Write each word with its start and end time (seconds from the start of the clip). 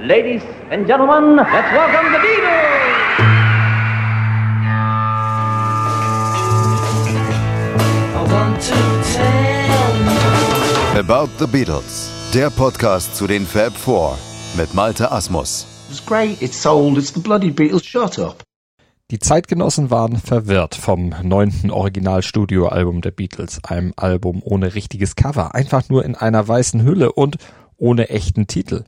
Ladies 0.00 0.42
and 0.70 0.86
gentlemen, 0.86 1.34
let's 1.34 1.72
welcome 1.72 2.12
the 2.12 2.20
Beatles! 2.20 2.78
About 10.96 11.28
the 11.40 11.48
Beatles, 11.48 12.12
der 12.32 12.50
Podcast 12.50 13.16
zu 13.16 13.26
den 13.26 13.44
Fab 13.44 13.72
Four 13.76 14.16
mit 14.56 14.72
Malte 14.72 15.10
Asmus. 15.10 15.66
It's 15.90 16.06
great, 16.06 16.40
it's 16.40 16.62
sold, 16.62 16.96
it's 16.96 17.12
the 17.12 17.18
bloody 17.18 17.50
Beatles, 17.50 17.84
shut 17.84 18.20
up. 18.20 18.44
Die 19.10 19.18
Zeitgenossen 19.18 19.90
waren 19.90 20.18
verwirrt 20.18 20.76
vom 20.76 21.12
neunten 21.24 21.72
Originalstudioalbum 21.72 23.00
der 23.00 23.10
Beatles, 23.10 23.64
einem 23.64 23.94
Album 23.96 24.42
ohne 24.44 24.76
richtiges 24.76 25.16
Cover, 25.16 25.56
einfach 25.56 25.88
nur 25.88 26.04
in 26.04 26.14
einer 26.14 26.46
weißen 26.46 26.84
Hülle 26.84 27.10
und 27.10 27.38
ohne 27.78 28.10
echten 28.10 28.46
Titel. 28.46 28.84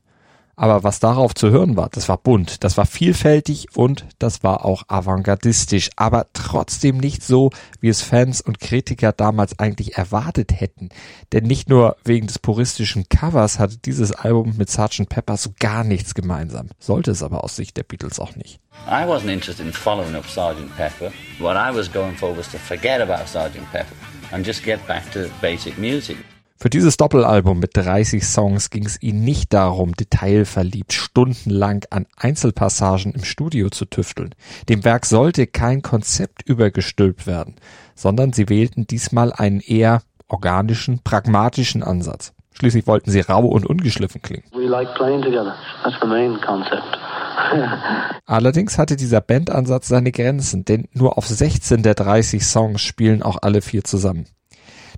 Aber 0.60 0.84
was 0.84 1.00
darauf 1.00 1.34
zu 1.34 1.48
hören 1.48 1.78
war, 1.78 1.88
das 1.88 2.10
war 2.10 2.18
bunt, 2.18 2.64
das 2.64 2.76
war 2.76 2.84
vielfältig 2.84 3.68
und 3.78 4.04
das 4.18 4.42
war 4.42 4.66
auch 4.66 4.82
avantgardistisch, 4.88 5.88
aber 5.96 6.26
trotzdem 6.34 6.98
nicht 6.98 7.22
so, 7.22 7.48
wie 7.80 7.88
es 7.88 8.02
Fans 8.02 8.42
und 8.42 8.60
Kritiker 8.60 9.12
damals 9.12 9.58
eigentlich 9.58 9.96
erwartet 9.96 10.60
hätten. 10.60 10.90
Denn 11.32 11.44
nicht 11.44 11.70
nur 11.70 11.96
wegen 12.04 12.26
des 12.26 12.38
puristischen 12.38 13.08
Covers 13.08 13.58
hatte 13.58 13.78
dieses 13.78 14.12
Album 14.12 14.58
mit 14.58 14.68
Sgt. 14.68 15.08
Pepper 15.08 15.38
so 15.38 15.48
gar 15.58 15.82
nichts 15.82 16.12
gemeinsam. 16.12 16.68
Sollte 16.78 17.12
es 17.12 17.22
aber 17.22 17.42
aus 17.42 17.56
Sicht 17.56 17.78
der 17.78 17.84
Beatles 17.84 18.20
auch 18.20 18.36
nicht. 18.36 18.60
I 18.86 19.06
wasn't 19.06 19.32
interested 19.32 19.64
in 19.64 19.72
following 19.72 20.14
up 20.14 20.26
Sgt. 20.26 20.76
Pepper. 20.76 21.10
What 21.38 21.56
I 21.56 21.74
was 21.74 21.90
going 21.90 22.14
for 22.14 22.36
was 22.36 22.50
to 22.50 22.58
forget 22.58 23.00
about 23.00 23.26
Sgt. 23.26 23.64
Pepper 23.72 23.96
and 24.30 24.46
just 24.46 24.62
get 24.62 24.86
back 24.86 25.10
to 25.12 25.30
basic 25.40 25.78
music. 25.78 26.18
Für 26.62 26.68
dieses 26.68 26.98
Doppelalbum 26.98 27.58
mit 27.58 27.74
30 27.74 28.22
Songs 28.22 28.68
ging 28.68 28.84
es 28.84 29.00
ihnen 29.00 29.24
nicht 29.24 29.54
darum, 29.54 29.94
detailverliebt 29.94 30.92
stundenlang 30.92 31.86
an 31.88 32.04
Einzelpassagen 32.18 33.14
im 33.14 33.24
Studio 33.24 33.70
zu 33.70 33.86
tüfteln. 33.86 34.34
Dem 34.68 34.84
Werk 34.84 35.06
sollte 35.06 35.46
kein 35.46 35.80
Konzept 35.80 36.46
übergestülpt 36.46 37.26
werden, 37.26 37.54
sondern 37.94 38.34
sie 38.34 38.50
wählten 38.50 38.86
diesmal 38.86 39.32
einen 39.32 39.60
eher 39.60 40.02
organischen, 40.28 41.00
pragmatischen 41.02 41.82
Ansatz. 41.82 42.34
Schließlich 42.52 42.86
wollten 42.86 43.10
sie 43.10 43.20
rau 43.20 43.46
und 43.46 43.64
ungeschliffen 43.64 44.20
klingen. 44.20 44.44
Like 44.52 44.88
Allerdings 48.26 48.76
hatte 48.76 48.96
dieser 48.96 49.22
Bandansatz 49.22 49.88
seine 49.88 50.12
Grenzen, 50.12 50.66
denn 50.66 50.88
nur 50.92 51.16
auf 51.16 51.26
16 51.26 51.82
der 51.82 51.94
30 51.94 52.44
Songs 52.44 52.82
spielen 52.82 53.22
auch 53.22 53.38
alle 53.40 53.62
vier 53.62 53.82
zusammen. 53.82 54.26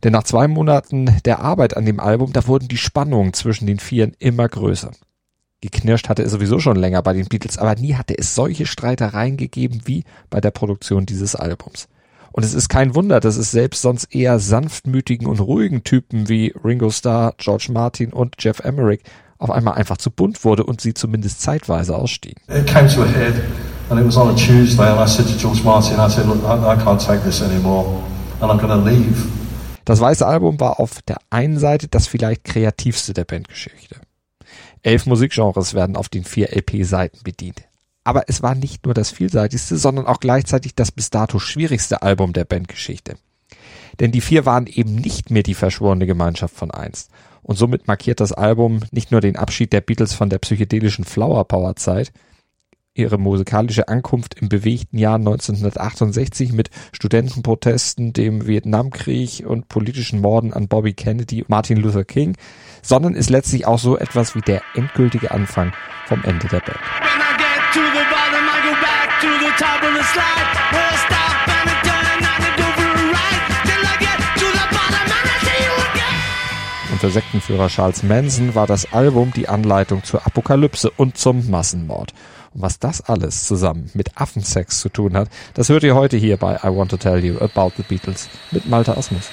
Denn 0.05 0.13
nach 0.13 0.25
zwei 0.25 0.49
Monaten 0.49 1.17
der 1.25 1.41
Arbeit 1.41 1.77
an 1.77 1.87
dem 1.87 2.01
Album, 2.01 2.33
da 2.33 2.47
wurden 2.47 2.69
die 2.69 2.77
Spannungen 2.77 3.33
zwischen 3.33 3.67
den 3.67 3.79
Vieren 3.79 4.15
immer 4.19 4.49
größer. 4.49 4.91
Geknirscht 5.61 6.09
hatte 6.09 6.25
es 6.25 6.33
sowieso 6.33 6.59
schon 6.59 6.77
länger 6.77 7.03
bei 7.03 7.13
den 7.13 7.27
Beatles, 7.27 7.57
aber 7.57 7.77
nie 7.77 7.95
hatte 7.95 8.19
es 8.19 8.35
solche 8.35 8.67
Streitereien 8.67 9.37
gegeben 9.37 9.83
wie 9.85 10.05
bei 10.29 10.41
der 10.41 10.51
Produktion 10.51 11.07
dieses 11.07 11.37
Albums. 11.37 11.89
Und 12.33 12.45
es 12.45 12.55
ist 12.55 12.69
kein 12.69 12.95
Wunder, 12.97 13.21
dass 13.21 13.37
es 13.37 13.53
selbst 13.53 13.83
sonst 13.83 14.13
eher 14.13 14.41
sanftmütigen 14.41 15.29
und 15.29 15.39
ruhigen 15.39 15.85
Typen 15.85 16.29
wie 16.29 16.53
Ringo 16.65 16.91
Starr, 16.91 17.35
George 17.37 17.69
Martin 17.71 18.13
und 18.13 18.37
Jeff 18.39 18.61
Emerick 18.61 19.05
auf 19.39 19.51
einmal 19.51 19.75
einfach 19.75 19.99
zu 19.99 20.11
bunt 20.11 20.45
wurde 20.45 20.65
und 20.65 20.81
sie 20.81 20.95
zumindest 20.95 21.43
zeitweise 21.43 21.95
ausstiegen. 21.95 22.43
It 22.49 22.67
came 22.67 22.89
to 22.89 23.03
a 23.03 23.07
head 23.07 23.35
and 23.91 24.01
it 24.01 24.07
was 24.07 24.17
on 24.17 24.31
a 24.31 24.35
Tuesday 24.35 24.89
and 24.89 24.99
I 24.99 25.07
said 25.07 25.27
to 25.27 25.39
George 25.39 25.63
Martin, 25.63 25.99
I 26.01 26.09
said, 26.09 26.27
look, 26.27 26.43
I, 26.43 26.75
I 26.75 26.77
can't 26.77 26.99
take 26.99 27.23
this 27.23 27.41
anymore 27.43 28.03
and 28.41 28.51
I'm 28.51 28.59
going 28.59 28.71
to 28.71 28.91
leave. 28.91 29.42
Das 29.85 30.01
weiße 30.01 30.27
Album 30.27 30.61
war 30.61 30.81
auf 30.81 31.03
der 31.03 31.19
einen 31.31 31.59
Seite 31.59 31.89
das 31.89 32.07
vielleicht 32.07 32.45
kreativste 32.45 33.13
der 33.15 33.25
Bandgeschichte. 33.25 33.97
Elf 34.83 35.07
Musikgenres 35.07 35.75
werden 35.75 35.97
auf 35.97 36.09
den 36.09 36.25
vier 36.25 36.53
LP-Seiten 36.57 37.23
bedient. 37.23 37.63
Aber 38.05 38.25
es 38.29 38.43
war 38.43 38.55
nicht 38.55 38.85
nur 38.85 38.95
das 38.95 39.11
vielseitigste, 39.11 39.77
sondern 39.77 40.07
auch 40.07 40.19
gleichzeitig 40.19 40.75
das 40.75 40.91
bis 40.91 41.11
dato 41.11 41.39
schwierigste 41.39 42.03
Album 42.03 42.33
der 42.33 42.45
Bandgeschichte. 42.45 43.17
Denn 44.01 44.11
die 44.11 44.21
vier 44.21 44.45
waren 44.45 44.67
eben 44.67 44.97
nicht 44.97 45.31
mehr 45.31 45.43
die 45.43 45.55
verschworene 45.55 46.07
Gemeinschaft 46.07 46.55
von 46.55 46.71
einst. 46.71 47.11
Und 47.43 47.57
somit 47.57 47.87
markiert 47.87 48.21
das 48.21 48.33
Album 48.33 48.81
nicht 48.91 49.11
nur 49.11 49.21
den 49.21 49.37
Abschied 49.37 49.73
der 49.73 49.81
Beatles 49.81 50.15
von 50.15 50.31
der 50.31 50.39
psychedelischen 50.39 51.05
Flower 51.05 51.45
Power 51.45 51.77
Zeit, 51.77 52.13
ihre 52.95 53.19
musikalische 53.19 53.89
Ankunft 53.89 54.35
im 54.41 54.49
bewegten 54.49 54.99
Jahr 54.99 55.15
1968 55.15 56.53
mit 56.53 56.69
Studentenprotesten, 56.93 58.13
dem 58.13 58.47
Vietnamkrieg 58.47 59.45
und 59.47 59.69
politischen 59.69 60.21
Morden 60.21 60.53
an 60.53 60.69
Bobby 60.69 60.93
Kennedy 60.93 61.43
und 61.43 61.49
Martin 61.49 61.79
Luther 61.79 62.05
King, 62.05 62.37
sondern 62.83 63.15
ist 63.15 63.31
letztlich 63.31 63.67
auch 63.67 63.79
so 63.79 63.97
etwas 63.97 64.35
wie 64.35 64.41
der 64.41 64.63
endgültige 64.75 65.31
Anfang 65.31 65.73
vom 66.07 66.23
Ende 66.25 66.47
der 66.49 66.61
Band. 66.61 66.79
Unter 76.93 77.11
Sektenführer 77.11 77.69
Charles 77.69 78.03
Manson 78.03 78.55
war 78.55 78.67
das 78.67 78.93
Album 78.93 79.33
die 79.35 79.49
Anleitung 79.49 80.05
zur 80.05 80.25
Apokalypse 80.27 80.91
und 80.91 81.17
zum 81.17 81.51
Massenmord. 81.51 82.13
Und 82.55 82.63
was 82.63 82.79
das 82.79 83.01
alles 83.01 83.47
zusammen 83.47 83.91
mit 83.95 84.17
Affensex 84.21 84.81
zu 84.81 84.89
tun 84.89 85.17
hat, 85.17 85.29
das 85.55 85.69
hört 85.69 85.83
ihr 85.83 85.95
heute 85.95 86.17
hier 86.17 86.37
bei 86.37 86.57
I 86.57 86.69
Want 86.69 86.91
to 86.91 86.97
Tell 86.97 87.25
You 87.25 87.39
About 87.39 87.73
the 87.77 87.83
Beatles 87.83 88.29
mit 88.51 88.69
Malte 88.69 88.97
Asmus. 88.97 89.31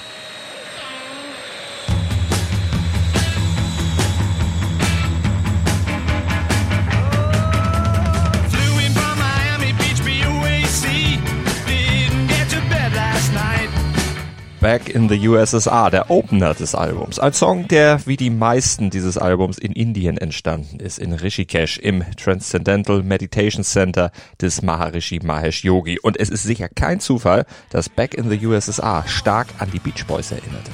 Back 14.60 14.90
in 14.90 15.08
the 15.08 15.16
USSR, 15.26 15.90
der 15.90 16.10
Opener 16.10 16.52
des 16.52 16.74
Albums. 16.74 17.18
Ein 17.18 17.32
Song, 17.32 17.66
der 17.68 18.06
wie 18.06 18.18
die 18.18 18.28
meisten 18.28 18.90
dieses 18.90 19.16
Albums 19.16 19.56
in 19.56 19.72
Indien 19.72 20.18
entstanden 20.18 20.80
ist, 20.80 20.98
in 20.98 21.14
Rishikesh 21.14 21.78
im 21.78 22.04
Transcendental 22.16 23.02
Meditation 23.02 23.64
Center 23.64 24.12
des 24.38 24.60
Maharishi 24.60 25.20
Mahesh 25.22 25.64
Yogi. 25.64 25.98
Und 25.98 26.20
es 26.20 26.28
ist 26.28 26.42
sicher 26.42 26.68
kein 26.68 27.00
Zufall, 27.00 27.46
dass 27.70 27.88
Back 27.88 28.12
in 28.12 28.28
the 28.28 28.46
USSR 28.46 29.04
stark 29.06 29.48
an 29.58 29.70
die 29.72 29.78
Beach 29.78 30.04
Boys 30.06 30.30
erinnert. 30.30 30.68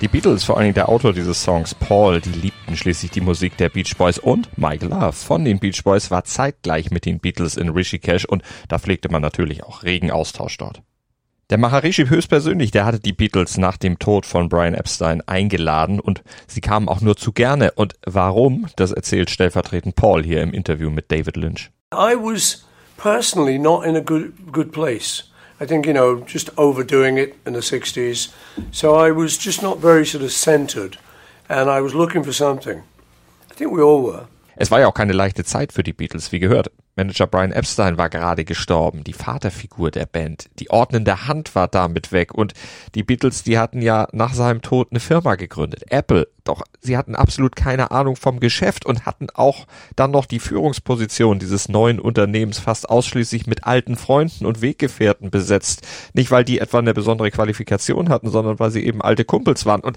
Die 0.00 0.08
Beatles, 0.08 0.44
vor 0.44 0.56
allen 0.56 0.72
der 0.72 0.88
Autor 0.88 1.12
dieses 1.12 1.42
Songs, 1.42 1.74
Paul, 1.74 2.22
die 2.22 2.30
liebten 2.30 2.74
schließlich 2.74 3.10
die 3.10 3.20
Musik 3.20 3.58
der 3.58 3.68
Beach 3.68 3.94
Boys 3.98 4.18
und 4.18 4.48
Mike 4.56 4.86
Love 4.86 5.12
von 5.12 5.44
den 5.44 5.58
Beach 5.58 5.84
Boys 5.84 6.10
war 6.10 6.24
zeitgleich 6.24 6.90
mit 6.90 7.04
den 7.04 7.20
Beatles 7.20 7.58
in 7.58 7.68
Rishikesh 7.68 8.24
und 8.24 8.42
da 8.68 8.78
pflegte 8.78 9.10
man 9.10 9.20
natürlich 9.20 9.62
auch 9.62 9.82
regen 9.82 10.10
Austausch 10.10 10.56
dort. 10.56 10.80
Der 11.50 11.58
Maharishi 11.58 12.06
höchstpersönlich, 12.06 12.70
der 12.70 12.86
hatte 12.86 12.98
die 12.98 13.12
Beatles 13.12 13.58
nach 13.58 13.76
dem 13.76 13.98
Tod 13.98 14.24
von 14.24 14.48
Brian 14.48 14.72
Epstein 14.72 15.20
eingeladen 15.26 16.00
und 16.00 16.22
sie 16.46 16.62
kamen 16.62 16.88
auch 16.88 17.02
nur 17.02 17.16
zu 17.16 17.32
gerne. 17.32 17.72
Und 17.72 17.96
warum, 18.06 18.68
das 18.76 18.92
erzählt 18.92 19.28
stellvertretend 19.28 19.96
Paul 19.96 20.24
hier 20.24 20.40
im 20.40 20.54
Interview 20.54 20.88
mit 20.88 21.12
David 21.12 21.36
Lynch. 21.36 21.70
I 21.92 22.14
was 22.16 22.64
personally 22.96 23.58
not 23.58 23.84
in 23.84 23.96
a 23.96 24.00
good, 24.00 24.32
good 24.50 24.72
place. 24.72 25.29
I 25.60 25.66
think, 25.66 25.86
you 25.86 25.92
know, 25.92 26.22
just 26.22 26.48
overdoing 26.56 27.18
it 27.18 27.36
in 27.44 27.52
the 27.52 27.60
60s. 27.60 28.32
So 28.72 28.94
I 28.94 29.10
was 29.10 29.36
just 29.36 29.62
not 29.62 29.78
very 29.78 30.06
sort 30.06 30.24
of 30.24 30.32
centered 30.32 30.96
and 31.50 31.68
I 31.68 31.82
was 31.82 31.94
looking 31.94 32.22
for 32.22 32.32
something. 32.32 32.82
I 33.50 33.54
think 33.54 33.70
we 33.70 33.82
all 33.82 34.02
were. 34.02 34.26
Es 34.60 34.70
war 34.70 34.78
ja 34.78 34.88
auch 34.88 34.94
keine 34.94 35.14
leichte 35.14 35.42
Zeit 35.42 35.72
für 35.72 35.82
die 35.82 35.94
Beatles, 35.94 36.32
wie 36.32 36.38
gehört. 36.38 36.70
Manager 36.94 37.26
Brian 37.26 37.50
Epstein 37.50 37.96
war 37.96 38.10
gerade 38.10 38.44
gestorben, 38.44 39.04
die 39.04 39.14
Vaterfigur 39.14 39.90
der 39.90 40.04
Band, 40.04 40.50
die 40.58 40.68
ordnende 40.68 41.26
Hand 41.26 41.54
war 41.54 41.66
damit 41.66 42.12
weg 42.12 42.34
und 42.34 42.52
die 42.94 43.02
Beatles, 43.02 43.42
die 43.42 43.58
hatten 43.58 43.80
ja 43.80 44.06
nach 44.12 44.34
seinem 44.34 44.60
Tod 44.60 44.88
eine 44.90 45.00
Firma 45.00 45.36
gegründet, 45.36 45.84
Apple. 45.90 46.28
Doch 46.44 46.60
sie 46.78 46.98
hatten 46.98 47.14
absolut 47.14 47.56
keine 47.56 47.90
Ahnung 47.90 48.16
vom 48.16 48.38
Geschäft 48.38 48.84
und 48.84 49.06
hatten 49.06 49.28
auch 49.32 49.66
dann 49.96 50.10
noch 50.10 50.26
die 50.26 50.40
Führungsposition 50.40 51.38
dieses 51.38 51.70
neuen 51.70 51.98
Unternehmens 51.98 52.58
fast 52.58 52.90
ausschließlich 52.90 53.46
mit 53.46 53.64
alten 53.64 53.96
Freunden 53.96 54.44
und 54.44 54.60
Weggefährten 54.60 55.30
besetzt. 55.30 55.86
Nicht, 56.12 56.30
weil 56.30 56.44
die 56.44 56.58
etwa 56.58 56.80
eine 56.80 56.92
besondere 56.92 57.30
Qualifikation 57.30 58.10
hatten, 58.10 58.28
sondern 58.28 58.58
weil 58.58 58.70
sie 58.70 58.84
eben 58.84 59.00
alte 59.00 59.24
Kumpels 59.24 59.64
waren. 59.64 59.80
Und 59.80 59.96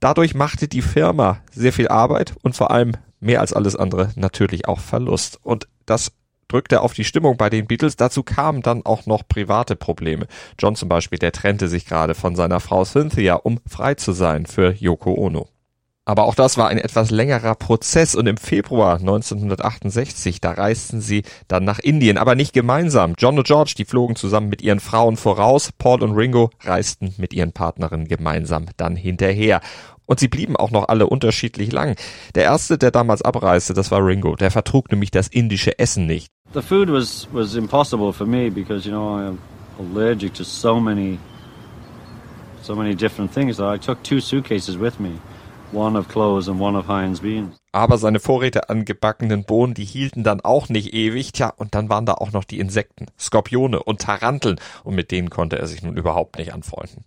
Dadurch 0.00 0.34
machte 0.34 0.68
die 0.68 0.82
Firma 0.82 1.40
sehr 1.52 1.72
viel 1.72 1.88
Arbeit 1.88 2.34
und 2.42 2.54
vor 2.54 2.70
allem 2.70 2.92
mehr 3.20 3.40
als 3.40 3.52
alles 3.52 3.76
andere 3.76 4.10
natürlich 4.16 4.68
auch 4.68 4.80
Verlust. 4.80 5.38
Und 5.42 5.68
das 5.86 6.12
drückte 6.48 6.80
auf 6.80 6.94
die 6.94 7.04
Stimmung 7.04 7.36
bei 7.36 7.50
den 7.50 7.66
Beatles. 7.66 7.96
Dazu 7.96 8.22
kamen 8.22 8.62
dann 8.62 8.84
auch 8.84 9.06
noch 9.06 9.26
private 9.26 9.76
Probleme. 9.76 10.26
John 10.58 10.76
zum 10.76 10.88
Beispiel, 10.88 11.18
der 11.18 11.32
trennte 11.32 11.68
sich 11.68 11.86
gerade 11.86 12.14
von 12.14 12.36
seiner 12.36 12.60
Frau 12.60 12.84
Cynthia, 12.84 13.34
um 13.34 13.60
frei 13.66 13.94
zu 13.94 14.12
sein 14.12 14.46
für 14.46 14.72
Yoko 14.72 15.14
Ono. 15.14 15.48
Aber 16.08 16.26
auch 16.26 16.36
das 16.36 16.56
war 16.56 16.68
ein 16.68 16.78
etwas 16.78 17.10
längerer 17.10 17.56
Prozess 17.56 18.14
und 18.14 18.28
im 18.28 18.36
Februar 18.36 19.00
1968, 19.00 20.40
da 20.40 20.52
reisten 20.52 21.00
sie 21.00 21.24
dann 21.48 21.64
nach 21.64 21.80
Indien, 21.80 22.16
aber 22.16 22.36
nicht 22.36 22.52
gemeinsam. 22.52 23.14
John 23.18 23.36
und 23.36 23.46
George, 23.48 23.74
die 23.76 23.84
flogen 23.84 24.14
zusammen 24.14 24.48
mit 24.48 24.62
ihren 24.62 24.78
Frauen 24.78 25.16
voraus, 25.16 25.72
Paul 25.76 26.04
und 26.04 26.12
Ringo 26.12 26.50
reisten 26.60 27.12
mit 27.18 27.34
ihren 27.34 27.50
Partnerinnen 27.50 28.06
gemeinsam 28.06 28.66
dann 28.76 28.94
hinterher. 28.94 29.60
Und 30.06 30.20
sie 30.20 30.28
blieben 30.28 30.54
auch 30.54 30.70
noch 30.70 30.86
alle 30.86 31.08
unterschiedlich 31.08 31.72
lang. 31.72 31.96
Der 32.36 32.44
erste, 32.44 32.78
der 32.78 32.92
damals 32.92 33.22
abreiste, 33.22 33.74
das 33.74 33.90
war 33.90 34.06
Ringo. 34.06 34.36
Der 34.36 34.52
vertrug 34.52 34.92
nämlich 34.92 35.10
das 35.10 35.26
indische 35.26 35.76
Essen 35.80 36.06
nicht. 36.06 36.30
The 36.54 36.62
food 36.62 36.88
was 36.88 37.26
was 37.32 37.56
impossible 37.56 38.12
for 38.12 38.28
me 38.28 38.48
because 38.48 38.88
you 38.88 38.94
know 38.94 39.16
I'm 39.16 39.38
allergic 39.80 40.34
to 40.34 40.44
so 40.44 40.78
many 40.78 41.18
so 42.62 42.76
many 42.76 42.94
different 42.94 43.34
things. 43.34 43.58
I 43.58 43.76
took 43.76 44.00
two 44.04 44.20
suitcases 44.20 44.78
with 44.78 45.00
me 45.00 45.18
Aber 47.72 47.98
seine 47.98 48.20
Vorräte 48.20 48.70
an 48.70 48.84
gebackenen 48.84 49.44
Bohnen, 49.44 49.74
die 49.74 49.84
hielten 49.84 50.24
dann 50.24 50.40
auch 50.40 50.68
nicht 50.68 50.94
ewig. 50.94 51.32
Tja, 51.32 51.52
und 51.56 51.74
dann 51.74 51.88
waren 51.88 52.06
da 52.06 52.14
auch 52.14 52.32
noch 52.32 52.44
die 52.44 52.58
Insekten, 52.58 53.06
Skorpione 53.18 53.82
und 53.82 54.00
Taranteln. 54.00 54.60
Und 54.84 54.94
mit 54.94 55.10
denen 55.10 55.30
konnte 55.30 55.58
er 55.58 55.66
sich 55.66 55.82
nun 55.82 55.96
überhaupt 55.96 56.38
nicht 56.38 56.54
anfreunden. 56.54 57.04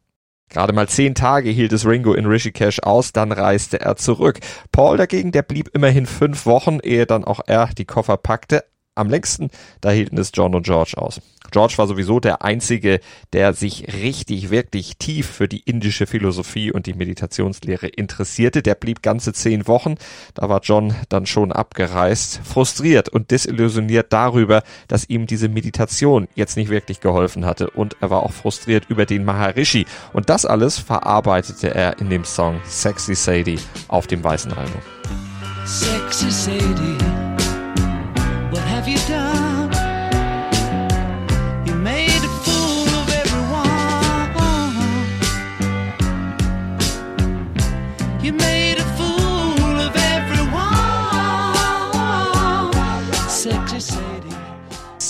Gerade 0.50 0.74
mal 0.74 0.90
zehn 0.90 1.14
Tage 1.14 1.52
hielt 1.52 1.74
es 1.74 1.86
Ringo 1.86 2.14
in 2.14 2.26
Rishikesh 2.26 2.80
aus, 2.80 3.14
dann 3.14 3.32
reiste 3.32 3.82
er 3.82 3.96
zurück. 3.98 4.40
Paul 4.72 4.98
dagegen, 4.98 5.32
der 5.32 5.44
blieb 5.44 5.70
immerhin 5.76 6.08
fünf 6.08 6.48
Wochen, 6.48 6.80
ehe 6.82 7.06
dann 7.06 7.24
auch 7.24 7.40
er 7.46 7.68
die 7.68 7.86
Koffer 7.86 8.18
packte. 8.18 8.64
Am 9.00 9.10
längsten, 9.10 9.50
da 9.80 9.92
hielten 9.92 10.18
es 10.18 10.32
John 10.34 10.54
und 10.54 10.66
George 10.66 10.96
aus. 10.98 11.22
George 11.52 11.76
war 11.78 11.88
sowieso 11.88 12.20
der 12.20 12.44
Einzige, 12.44 13.00
der 13.32 13.54
sich 13.54 13.94
richtig, 13.94 14.50
wirklich 14.50 14.98
tief 14.98 15.26
für 15.26 15.48
die 15.48 15.62
indische 15.62 16.06
Philosophie 16.06 16.70
und 16.74 16.86
die 16.86 16.94
Meditationslehre 16.94 17.88
interessierte. 17.88 18.62
Der 18.62 18.76
blieb 18.76 19.02
ganze 19.02 19.32
zehn 19.32 19.68
Wochen. 19.68 19.96
Da 20.34 20.50
war 20.50 20.60
John 20.62 20.94
dann 21.08 21.26
schon 21.26 21.54
abgereist, 21.54 22.42
frustriert 22.44 23.08
und 23.08 23.32
desillusioniert 23.32 24.12
darüber, 24.12 24.64
dass 24.90 25.10
ihm 25.10 25.28
diese 25.28 25.48
Meditation 25.48 26.28
jetzt 26.36 26.58
nicht 26.58 26.70
wirklich 26.70 27.00
geholfen 27.00 27.46
hatte. 27.46 27.70
Und 27.70 27.96
er 28.02 28.10
war 28.10 28.24
auch 28.24 28.34
frustriert 28.34 28.84
über 28.90 29.06
den 29.06 29.24
Maharishi. 29.24 29.86
Und 30.12 30.30
das 30.30 30.46
alles 30.46 30.78
verarbeitete 30.78 31.74
er 31.74 32.00
in 32.00 32.10
dem 32.10 32.26
Song 32.26 32.60
Sexy 32.66 33.16
Sadie 33.16 33.60
auf 33.88 34.08
dem 34.08 34.22
weißen 34.22 34.52
Album. 34.52 34.82
Sexy 35.66 36.30
Sadie 36.30 37.29
you 38.90 38.98
done? 39.08 39.19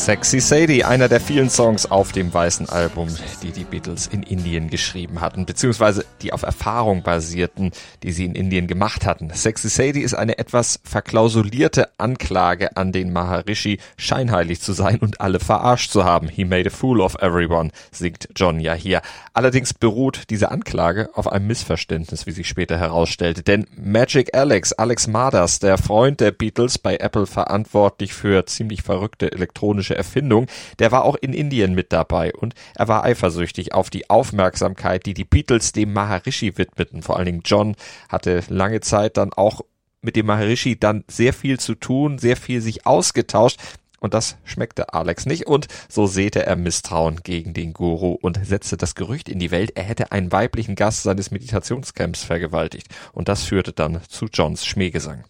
Sexy 0.10 0.40
Sadie, 0.40 0.84
einer 0.84 1.08
der 1.08 1.22
vielen 1.22 1.52
Songs 1.52 1.86
auf 1.86 2.12
dem 2.12 2.34
weißen 2.34 2.68
Album, 2.68 3.10
die 3.44 3.52
die 3.52 3.64
Beatles 3.64 4.08
in 4.08 4.24
Indien 4.24 4.72
geschrieben 4.72 5.22
hatten, 5.22 5.46
beziehungsweise 5.46 6.04
die 6.24 6.34
auf 6.34 6.42
Erfahrung 6.42 7.04
basierten, 7.04 7.70
die 8.02 8.12
sie 8.12 8.26
in 8.26 8.34
Indien 8.34 8.66
gemacht 8.66 9.06
hatten. 9.06 9.30
Sexy 9.32 9.70
Sadie 9.70 10.02
ist 10.02 10.16
eine 10.16 10.40
etwas 10.40 10.80
verklausulierte 10.84 11.90
Anklage 12.00 12.76
an 12.76 12.92
den 12.92 13.14
Maharishi, 13.14 13.78
scheinheilig 13.98 14.62
zu 14.62 14.74
sein 14.74 14.98
und 14.98 15.22
alle 15.22 15.40
verarscht 15.40 15.92
zu 15.92 16.04
haben. 16.06 16.28
He 16.28 16.44
made 16.44 16.68
a 16.68 16.74
fool 16.76 17.02
of 17.02 17.14
everyone, 17.22 17.70
singt 17.92 18.30
John 18.36 18.60
ja 18.60 18.74
hier. 18.74 19.04
Allerdings 19.34 19.76
beruht 19.76 20.24
diese 20.32 20.50
Anklage 20.50 21.12
auf 21.14 21.32
einem 21.32 21.46
Missverständnis, 21.46 22.26
wie 22.26 22.32
sich 22.32 22.48
später 22.48 22.80
herausstellte, 22.80 23.44
denn 23.44 23.68
Magic 23.76 24.36
Alex, 24.36 24.74
Alex 24.74 25.06
Marders, 25.06 25.60
der 25.60 25.78
Freund 25.78 26.20
der 26.20 26.32
Beatles 26.32 26.80
bei 26.80 26.98
Apple 26.98 27.28
verantwortlich 27.28 28.16
für 28.16 28.48
ziemlich 28.48 28.82
verrückte 28.82 29.32
elektronische 29.32 29.99
Erfindung, 30.00 30.48
der 30.80 30.92
war 30.92 31.04
auch 31.04 31.16
in 31.16 31.34
Indien 31.34 31.76
mit 31.76 31.94
dabei 31.94 32.34
und 32.34 32.56
er 32.76 32.88
war 32.88 33.04
eifersüchtig 33.04 33.74
auf 33.74 33.90
die 33.90 34.10
Aufmerksamkeit, 34.10 35.06
die 35.06 35.14
die 35.14 35.26
Beatles 35.26 35.74
dem 35.74 35.94
Maharishi 35.94 36.58
widmeten. 36.58 37.04
Vor 37.04 37.18
allen 37.18 37.26
Dingen 37.26 37.42
John 37.46 37.76
hatte 38.08 38.44
lange 38.48 38.80
Zeit 38.80 39.18
dann 39.18 39.34
auch 39.34 39.62
mit 40.02 40.16
dem 40.16 40.28
Maharishi 40.28 40.80
dann 40.80 41.04
sehr 41.08 41.34
viel 41.34 41.60
zu 41.60 41.76
tun, 41.76 42.18
sehr 42.18 42.38
viel 42.38 42.62
sich 42.62 42.86
ausgetauscht. 42.86 43.60
Und 44.00 44.14
das 44.14 44.38
schmeckte 44.46 44.94
Alex 44.94 45.26
nicht 45.26 45.46
und 45.46 45.68
so 45.90 46.08
säte 46.08 46.46
er 46.46 46.56
Misstrauen 46.56 47.20
gegen 47.22 47.54
den 47.54 47.74
Guru 47.74 48.14
und 48.14 48.40
setzte 48.46 48.78
das 48.78 48.96
Gerücht 48.96 49.28
in 49.28 49.40
die 49.40 49.52
Welt, 49.52 49.74
er 49.76 49.84
hätte 49.84 50.14
einen 50.14 50.32
weiblichen 50.32 50.76
Gast 50.76 51.04
seines 51.04 51.32
Meditationscamps 51.32 52.24
vergewaltigt. 52.24 52.88
Und 53.12 53.28
das 53.28 53.44
führte 53.44 53.74
dann 53.74 54.00
zu 54.08 54.28
Johns 54.32 54.66
Schmähgesang. 54.66 55.26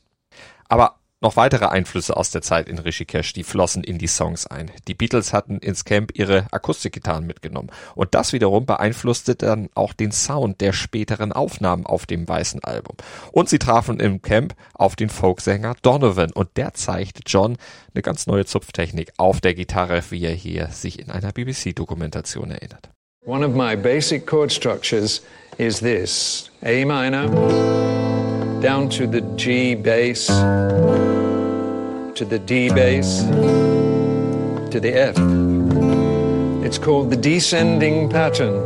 Aber 0.68 0.99
noch 1.22 1.36
weitere 1.36 1.66
Einflüsse 1.66 2.16
aus 2.16 2.32
der 2.32 2.42
Zeit 2.42 2.70
in 2.70 2.80
Rishikesh, 2.80 3.34
die 3.34 3.44
flossen 3.44 3.84
in 3.84 3.98
die 3.98 4.08
Songs 4.08 4.48
ein. 4.48 4.72
Die 4.88 4.94
Beatles 4.94 5.34
hatten 5.34 5.58
ins 5.58 5.84
Camp 5.84 6.12
ihre 6.14 6.48
Akustikgitarren 6.52 7.26
mitgenommen. 7.26 7.72
Und 7.96 8.16
das 8.16 8.32
wiederum 8.32 8.66
beeinflusste 8.66 9.36
dann 9.36 9.70
auch 9.76 9.94
den 9.94 10.12
Sound 10.12 10.62
der 10.62 10.74
späteren 10.74 11.34
Aufnahmen 11.34 11.86
auf 11.86 12.06
dem 12.06 12.28
weißen 12.28 12.64
Album. 12.64 12.96
Und 13.32 13.50
sie 13.50 13.60
trafen 13.60 14.00
im 14.00 14.22
Camp 14.22 14.56
auf 14.74 14.96
den 14.96 15.10
Folksänger 15.10 15.76
Donovan. 15.82 16.32
Und 16.32 16.56
der 16.56 16.74
zeigte 16.74 17.22
John 17.26 17.58
eine 17.94 18.02
ganz 18.02 18.28
neue 18.28 18.46
Zupftechnik 18.46 19.12
auf 19.18 19.42
der 19.42 19.54
Gitarre, 19.54 20.02
wie 20.10 20.24
er 20.24 20.34
hier 20.34 20.68
sich 20.68 21.00
in 21.00 21.10
einer 21.10 21.32
BBC-Dokumentation 21.34 22.52
erinnert. 22.52 22.90
One 23.26 23.46
of 23.46 23.54
my 23.54 23.76
basic 23.76 24.26
chord 24.26 24.52
structures 24.52 25.22
is 25.58 25.80
this. 25.80 26.50
A 26.64 26.86
minor. 26.86 28.19
Down 28.62 28.90
to 28.90 29.08
the 29.08 29.22
G 29.38 29.74
bass, 29.74 30.28
to 30.28 32.26
the 32.26 32.40
D 32.40 32.70
bass, 32.70 33.24
to 34.72 34.80
the 34.82 34.94
F. 34.94 35.16
It's 36.66 36.78
called 36.78 37.10
the 37.10 37.16
descending 37.16 38.10
pattern. 38.10 38.62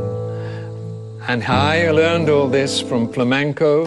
And 1.28 1.44
I 1.44 1.92
learned 1.92 2.30
all 2.30 2.48
this 2.48 2.82
from 2.82 3.14
flamenco, 3.14 3.86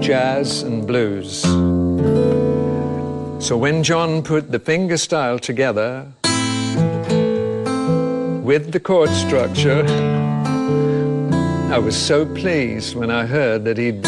jazz, 0.00 0.62
and 0.62 0.86
blues. 0.86 1.40
So 3.42 3.56
when 3.56 3.82
John 3.82 4.22
put 4.22 4.52
the 4.52 4.58
finger 4.58 4.98
style 4.98 5.38
together 5.38 6.06
with 8.44 8.72
the 8.72 8.80
chord 8.80 9.08
structure, 9.10 9.86
I 11.72 11.78
was 11.78 11.96
so 11.96 12.26
pleased 12.26 12.94
when 12.94 13.10
I 13.10 13.24
heard 13.24 13.64
that 13.64 13.78
he'd 13.78 14.02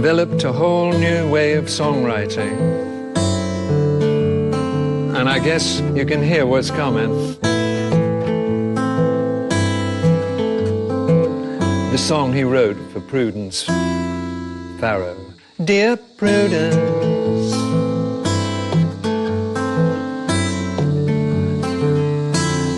developed 0.00 0.42
a 0.42 0.50
whole 0.50 0.92
new 0.92 1.30
way 1.30 1.54
of 1.54 1.66
songwriting. 1.66 2.56
And 5.16 5.28
I 5.28 5.38
guess 5.38 5.78
you 5.94 6.04
can 6.04 6.20
hear 6.20 6.46
what's 6.46 6.68
coming. 6.68 7.12
The 11.92 11.96
song 11.96 12.32
he 12.32 12.42
wrote 12.42 12.76
for 12.92 13.00
Prudence 13.02 13.62
Farrow. 14.80 15.16
Dear 15.62 15.96
Prudence. 15.96 17.54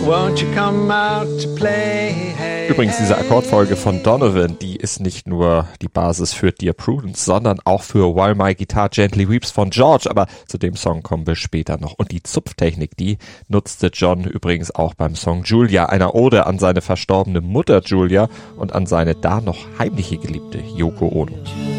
Won't 0.05 0.39
you 0.39 0.53
come 0.53 0.91
out 0.91 1.25
to 1.41 1.47
play? 1.57 2.26
Übrigens, 2.69 2.97
diese 2.97 3.17
Akkordfolge 3.17 3.75
von 3.75 4.03
Donovan, 4.03 4.59
die 4.59 4.75
ist 4.75 4.99
nicht 4.99 5.27
nur 5.27 5.67
die 5.81 5.87
Basis 5.87 6.33
für 6.33 6.51
Dear 6.51 6.73
Prudence, 6.73 7.23
sondern 7.23 7.59
auch 7.63 7.81
für 7.81 8.15
While 8.15 8.35
My 8.35 8.55
Guitar 8.55 8.89
Gently 8.89 9.29
Weeps 9.29 9.51
von 9.51 9.69
George. 9.69 10.09
Aber 10.09 10.27
zu 10.47 10.57
dem 10.57 10.75
Song 10.75 11.01
kommen 11.01 11.25
wir 11.25 11.35
später 11.35 11.77
noch. 11.77 11.93
Und 11.93 12.11
die 12.11 12.23
Zupftechnik, 12.23 12.97
die 12.97 13.17
nutzte 13.47 13.87
John 13.93 14.25
übrigens 14.25 14.73
auch 14.75 14.93
beim 14.93 15.15
Song 15.15 15.43
Julia, 15.43 15.85
einer 15.87 16.13
Ode 16.13 16.45
an 16.45 16.59
seine 16.59 16.81
verstorbene 16.81 17.41
Mutter 17.41 17.81
Julia 17.83 18.29
und 18.57 18.73
an 18.73 18.85
seine 18.85 19.15
da 19.15 19.39
noch 19.39 19.57
heimliche 19.79 20.17
Geliebte 20.17 20.59
Yoko 20.75 21.07
Ono. 21.07 21.76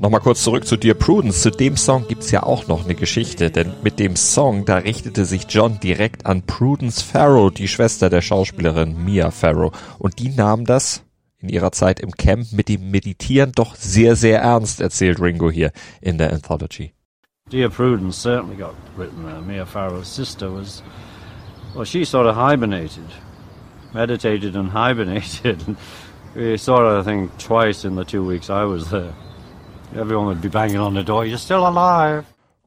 Nochmal 0.00 0.20
kurz 0.20 0.42
zurück 0.42 0.66
zu 0.66 0.76
Dear 0.76 0.94
Prudence. 0.94 1.40
Zu 1.40 1.50
dem 1.50 1.76
Song 1.76 2.06
gibt's 2.08 2.30
ja 2.30 2.42
auch 2.42 2.66
noch 2.66 2.84
eine 2.84 2.94
Geschichte, 2.94 3.50
denn 3.50 3.72
mit 3.82 3.98
dem 3.98 4.16
Song, 4.16 4.64
da 4.64 4.78
richtete 4.78 5.24
sich 5.24 5.46
John 5.48 5.80
direkt 5.80 6.26
an 6.26 6.42
Prudence 6.42 7.00
Farrow, 7.00 7.50
die 7.50 7.68
Schwester 7.68 8.10
der 8.10 8.20
Schauspielerin 8.20 9.02
Mia 9.04 9.30
Farrow. 9.30 9.72
Und 9.98 10.18
die 10.18 10.28
nahm 10.28 10.64
das 10.64 11.04
in 11.38 11.48
ihrer 11.48 11.72
Zeit 11.72 12.00
im 12.00 12.10
Camp 12.12 12.52
mit 12.52 12.68
dem 12.68 12.90
Meditieren 12.90 13.52
doch 13.52 13.76
sehr, 13.76 14.16
sehr 14.16 14.40
ernst, 14.40 14.80
erzählt 14.80 15.20
Ringo 15.20 15.50
hier 15.50 15.72
in 16.00 16.18
der 16.18 16.32
Anthology. 16.32 16.92
Dear 17.50 17.68
Prudence 17.68 18.20
certainly 18.20 18.56
got 18.56 18.74
written 18.96 19.24
there. 19.24 19.40
Mia 19.40 19.64
Farrow's 19.64 20.08
sister 20.08 20.50
was, 20.50 20.82
well, 21.74 21.84
she 21.84 22.04
sort 22.04 22.26
of 22.26 22.34
hibernated, 22.36 23.04
meditated 23.92 24.56
and 24.56 24.72
hibernated. 24.74 25.76
We 26.34 26.58
saw 26.58 26.98
it, 26.98 27.00
I 27.00 27.04
think, 27.04 27.30
twice 27.38 27.84
in 27.84 27.96
the 27.96 28.04
two 28.04 28.28
weeks 28.28 28.50
I 28.50 28.64
was 28.64 28.90
there. 28.90 29.12
Everyone 29.94 30.26
would 30.26 30.40
be 30.40 30.48
banging 30.48 30.80
on 30.80 30.94
the 30.94 31.04
door, 31.04 31.24
you're 31.24 31.38
still 31.38 31.64
alive. 31.64 32.24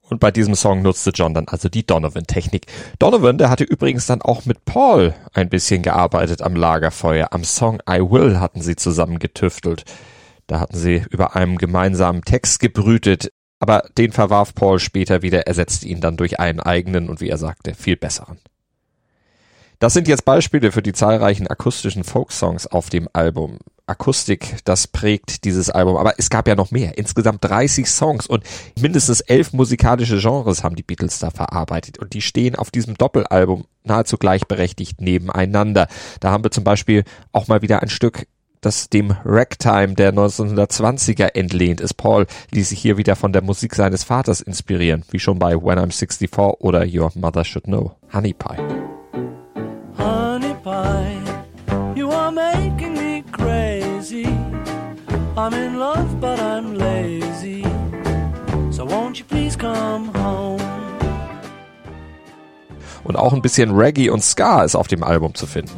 Und 0.10 0.22
bei 0.22 0.32
diesem 0.32 0.56
Song 0.56 0.82
nutzte 0.82 1.10
John 1.10 1.34
dann 1.34 1.50
also 1.50 1.68
die 1.68 1.86
Donovan-Technik. 1.86 2.68
Donovan, 2.98 3.38
der 3.38 3.50
hatte 3.50 3.66
übrigens 3.66 4.06
dann 4.06 4.22
auch 4.22 4.46
mit 4.46 4.64
Paul 4.64 5.14
ein 5.34 5.50
bisschen 5.50 5.84
gearbeitet 5.84 6.42
am 6.42 6.56
Lagerfeuer. 6.56 7.28
Am 7.32 7.44
Song 7.44 7.82
I 7.90 8.00
Will 8.00 8.40
hatten 8.40 8.62
sie 8.62 8.78
zusammen 8.78 9.20
getüftelt. 9.20 9.84
Da 10.48 10.62
hatten 10.62 10.78
sie 10.78 11.04
über 11.10 11.36
einem 11.36 11.58
gemeinsamen 11.58 12.22
Text 12.22 12.62
gebrütet, 12.62 13.34
aber 13.60 13.84
den 13.98 14.14
verwarf 14.14 14.56
Paul 14.56 14.80
später 14.80 15.22
wieder, 15.24 15.46
ersetzte 15.46 15.88
ihn 15.88 16.00
dann 16.00 16.16
durch 16.16 16.40
einen 16.40 16.62
eigenen 16.62 17.10
und 17.10 17.20
wie 17.20 17.30
er 17.30 17.38
sagte, 17.38 17.74
viel 17.74 17.98
besseren. 17.98 18.40
Das 19.80 19.94
sind 19.94 20.08
jetzt 20.08 20.26
Beispiele 20.26 20.72
für 20.72 20.82
die 20.82 20.94
zahlreichen 20.94 21.48
akustischen 21.48 22.04
Folksongs 22.04 22.66
auf 22.66 22.90
dem 22.90 23.08
Album. 23.14 23.60
Akustik, 23.86 24.58
das 24.66 24.88
prägt 24.88 25.46
dieses 25.46 25.70
Album. 25.70 25.96
Aber 25.96 26.16
es 26.18 26.30
gab 26.30 26.48
ja 26.48 26.56
noch 26.56 26.72
mehr. 26.72 26.98
Insgesamt 26.98 27.44
30 27.44 27.88
Songs 27.88 28.28
und 28.28 28.44
mindestens 28.78 29.22
elf 29.22 29.54
musikalische 29.54 30.20
Genres 30.20 30.64
haben 30.64 30.76
die 30.76 30.84
Beatles 30.84 31.20
da 31.20 31.30
verarbeitet. 31.30 31.98
Und 31.98 32.14
die 32.14 32.22
stehen 32.22 32.56
auf 32.56 32.70
diesem 32.70 32.96
Doppelalbum 32.96 33.66
nahezu 33.84 34.18
gleichberechtigt 34.18 35.00
nebeneinander. 35.00 35.88
Da 36.20 36.32
haben 36.32 36.44
wir 36.44 36.52
zum 36.52 36.64
Beispiel 36.66 37.06
auch 37.32 37.48
mal 37.48 37.62
wieder 37.62 37.82
ein 37.82 37.90
Stück 37.90 38.28
das 38.60 38.90
dem 38.90 39.16
Ragtime 39.24 39.94
der 39.94 40.12
1920er 40.14 41.36
entlehnt 41.36 41.80
ist. 41.80 41.94
Paul 41.94 42.26
ließ 42.52 42.70
sich 42.70 42.80
hier 42.80 42.98
wieder 42.98 43.16
von 43.16 43.32
der 43.32 43.44
Musik 43.44 43.76
seines 43.76 44.04
Vaters 44.04 44.42
inspirieren, 44.42 45.04
wie 45.12 45.20
schon 45.20 45.38
bei 45.38 45.56
When 45.56 45.78
I'm 45.78 45.92
64 45.92 46.36
oder 46.60 46.84
Your 46.86 47.12
Mother 47.14 47.46
Should 47.46 47.66
Know. 47.66 47.96
Honey 48.12 48.34
Pie. 48.34 48.97
I'm 55.48 55.54
in 55.54 55.80
love, 55.80 56.20
but 56.20 56.42
I'm 56.42 56.75
lazy. 56.75 57.63
So 58.70 58.86
won't 58.86 59.18
you 59.18 59.24
please 59.24 59.56
come 59.58 60.12
home? 60.13 60.62
Und 63.06 63.16
auch 63.16 63.32
ein 63.32 63.42
bisschen 63.42 63.72
Reggae 63.74 64.10
und 64.10 64.22
Ska 64.22 64.66
ist 64.66 64.75
auf 64.75 64.89
dem 64.89 65.04
Album 65.04 65.36
zu 65.36 65.48
finden. 65.48 65.72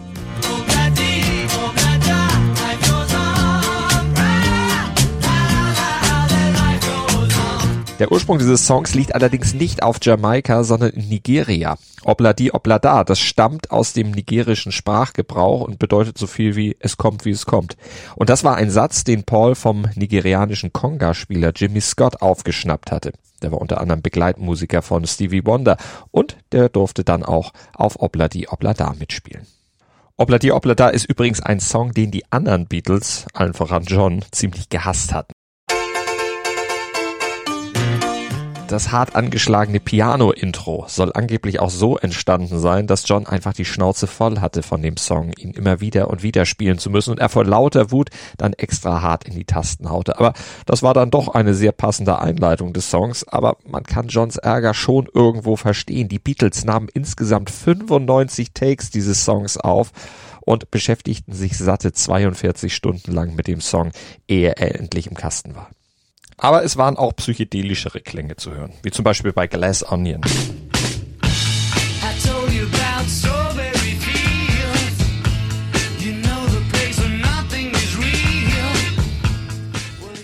Der 8.00 8.14
Ursprung 8.14 8.40
dieses 8.40 8.66
Songs 8.66 8.96
liegt 8.96 9.14
allerdings 9.14 9.54
nicht 9.54 9.84
auf 9.84 9.98
Jamaika, 10.02 10.64
sondern 10.64 10.92
in 10.92 11.10
Nigeria. 11.10 11.78
Obladi 12.06 12.50
Oblada, 12.52 13.04
das 13.04 13.20
stammt 13.20 13.72
aus 13.72 13.92
dem 13.92 14.12
nigerischen 14.12 14.72
Sprachgebrauch 14.72 15.68
und 15.68 15.80
bedeutet 15.80 16.18
so 16.18 16.26
viel 16.26 16.56
wie 16.56 16.78
es 16.80 16.96
kommt, 16.96 17.26
wie 17.26 17.32
es 17.32 17.46
kommt. 17.46 17.76
Und 18.16 18.30
das 18.30 18.46
war 18.46 18.56
ein 18.56 18.72
Satz, 18.72 19.04
den 19.04 19.26
Paul 19.26 19.54
vom 19.54 19.86
nigerianischen 19.96 20.72
Conga-Spieler 20.72 21.52
Jimmy 21.54 21.82
Scott 21.82 22.22
aufgeschnappt 22.22 22.90
hatte. 22.94 23.12
Der 23.42 23.52
war 23.52 23.60
unter 23.60 23.82
anderem 23.82 24.02
Begleitmusiker 24.02 24.82
von 24.82 25.06
Stevie 25.06 25.46
Wonder 25.46 25.76
und 26.10 26.38
der 26.54 26.70
durfte 26.70 27.04
dann 27.04 27.24
auch 27.24 27.52
auf 27.74 28.00
Obladi 28.00 28.48
Oblada 28.48 28.96
mitspielen. 28.98 29.46
Obladi 30.16 30.54
Oblada 30.54 30.88
ist 30.88 31.04
übrigens 31.04 31.42
ein 31.42 31.60
Song, 31.60 31.94
den 31.94 32.12
die 32.12 32.24
anderen 32.32 32.66
Beatles, 32.66 33.26
allen 33.34 33.54
voran 33.54 33.84
John, 33.84 34.24
ziemlich 34.32 34.70
gehasst 34.70 35.14
hatten. 35.14 35.34
Das 38.70 38.92
hart 38.92 39.16
angeschlagene 39.16 39.80
Piano-Intro 39.80 40.86
soll 40.88 41.12
angeblich 41.16 41.60
auch 41.60 41.72
so 41.72 41.98
entstanden 41.98 42.60
sein, 42.60 42.86
dass 42.86 43.08
John 43.08 43.26
einfach 43.26 43.54
die 43.54 43.66
Schnauze 43.66 44.06
voll 44.06 44.42
hatte 44.42 44.62
von 44.62 44.84
dem 44.84 44.96
Song, 44.96 45.32
ihn 45.40 45.54
immer 45.54 45.82
wieder 45.82 46.08
und 46.08 46.22
wieder 46.22 46.46
spielen 46.46 46.78
zu 46.78 46.92
müssen 46.92 47.10
und 47.10 47.20
er 47.20 47.30
vor 47.30 47.46
lauter 47.46 47.90
Wut 47.90 48.12
dann 48.38 48.54
extra 48.54 49.02
hart 49.02 49.24
in 49.24 49.34
die 49.34 49.46
Tasten 49.46 49.90
haute. 49.90 50.20
Aber 50.20 50.34
das 50.68 50.84
war 50.84 50.94
dann 50.94 51.10
doch 51.10 51.30
eine 51.30 51.56
sehr 51.56 51.72
passende 51.72 52.20
Einleitung 52.20 52.72
des 52.72 52.92
Songs, 52.92 53.28
aber 53.28 53.58
man 53.68 53.82
kann 53.86 54.08
Johns 54.08 54.38
Ärger 54.38 54.76
schon 54.76 55.08
irgendwo 55.12 55.56
verstehen. 55.56 56.08
Die 56.08 56.20
Beatles 56.20 56.64
nahmen 56.64 56.90
insgesamt 56.94 57.50
95 57.50 58.54
Takes 58.54 58.92
dieses 58.92 59.26
Songs 59.26 59.58
auf 59.58 59.92
und 60.42 60.70
beschäftigten 60.70 61.34
sich 61.34 61.58
satte 61.58 61.92
42 61.92 62.76
Stunden 62.76 63.14
lang 63.14 63.34
mit 63.34 63.48
dem 63.48 63.62
Song, 63.62 63.90
ehe 64.28 64.54
er 64.56 64.80
endlich 64.80 65.08
im 65.08 65.16
Kasten 65.16 65.56
war. 65.56 65.72
Aber 66.40 66.64
es 66.64 66.78
waren 66.78 66.98
auch 66.98 67.16
psychedelischere 67.16 68.02
Klänge 68.02 68.36
zu 68.36 68.52
hören, 68.54 68.74
wie 68.84 68.92
zum 68.92 69.04
Beispiel 69.04 69.34
bei 69.34 69.48
Glass 69.48 69.90
Onion. 69.90 70.22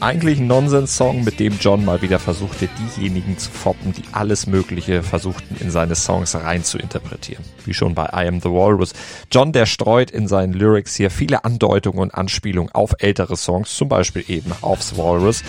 Eigentlich 0.06 0.38
ein 0.38 0.46
Nonsens-Song, 0.46 1.24
mit 1.24 1.40
dem 1.40 1.58
John 1.60 1.84
mal 1.84 2.04
wieder 2.04 2.20
versuchte, 2.20 2.70
diejenigen 2.96 3.40
zu 3.40 3.50
foppen, 3.50 3.92
die 3.92 4.04
alles 4.12 4.46
Mögliche 4.46 5.02
versuchten, 5.02 5.56
in 5.60 5.72
seine 5.72 5.96
Songs 5.96 6.36
rein 6.36 6.64
zu 6.64 6.78
interpretieren. 6.78 7.44
Wie 7.66 7.74
schon 7.74 7.96
bei 7.96 8.06
I 8.14 8.28
Am 8.28 8.40
the 8.40 8.50
Walrus. 8.50 8.94
John, 9.32 9.52
der 9.52 9.66
streut 9.66 10.12
in 10.12 10.28
seinen 10.28 10.54
Lyrics 10.54 10.94
hier 10.94 11.10
viele 11.10 11.44
Andeutungen 11.44 11.98
und 11.98 12.14
Anspielungen 12.14 12.72
auf 12.72 12.94
ältere 13.00 13.36
Songs, 13.36 13.76
zum 13.76 13.90
Beispiel 13.90 14.24
eben 14.28 14.52
aufs 14.62 14.96
Walrus. 14.96 15.42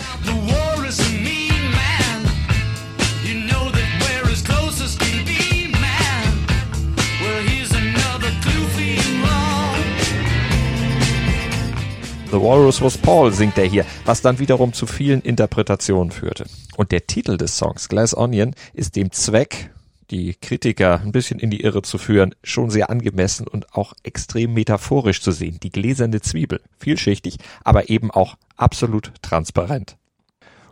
The 12.37 12.43
Walrus 12.43 12.83
Was 12.83 12.99
Paul 12.99 13.33
singt 13.33 13.57
er 13.57 13.65
hier, 13.65 13.83
was 14.05 14.21
dann 14.21 14.37
wiederum 14.37 14.71
zu 14.71 14.85
vielen 14.85 15.21
Interpretationen 15.21 16.11
führte. 16.11 16.45
Und 16.75 16.91
der 16.91 17.07
Titel 17.07 17.35
des 17.35 17.57
Songs, 17.57 17.89
Glass 17.89 18.15
Onion, 18.15 18.53
ist 18.75 18.95
dem 18.95 19.11
Zweck, 19.11 19.71
die 20.11 20.35
Kritiker 20.35 21.01
ein 21.01 21.11
bisschen 21.11 21.39
in 21.39 21.49
die 21.49 21.61
Irre 21.61 21.81
zu 21.81 21.97
führen, 21.97 22.35
schon 22.43 22.69
sehr 22.69 22.91
angemessen 22.91 23.47
und 23.47 23.73
auch 23.73 23.93
extrem 24.03 24.53
metaphorisch 24.53 25.19
zu 25.23 25.31
sehen. 25.31 25.59
Die 25.63 25.71
gläserne 25.71 26.21
Zwiebel, 26.21 26.61
vielschichtig, 26.77 27.37
aber 27.63 27.89
eben 27.89 28.11
auch 28.11 28.35
absolut 28.55 29.13
transparent. 29.23 29.97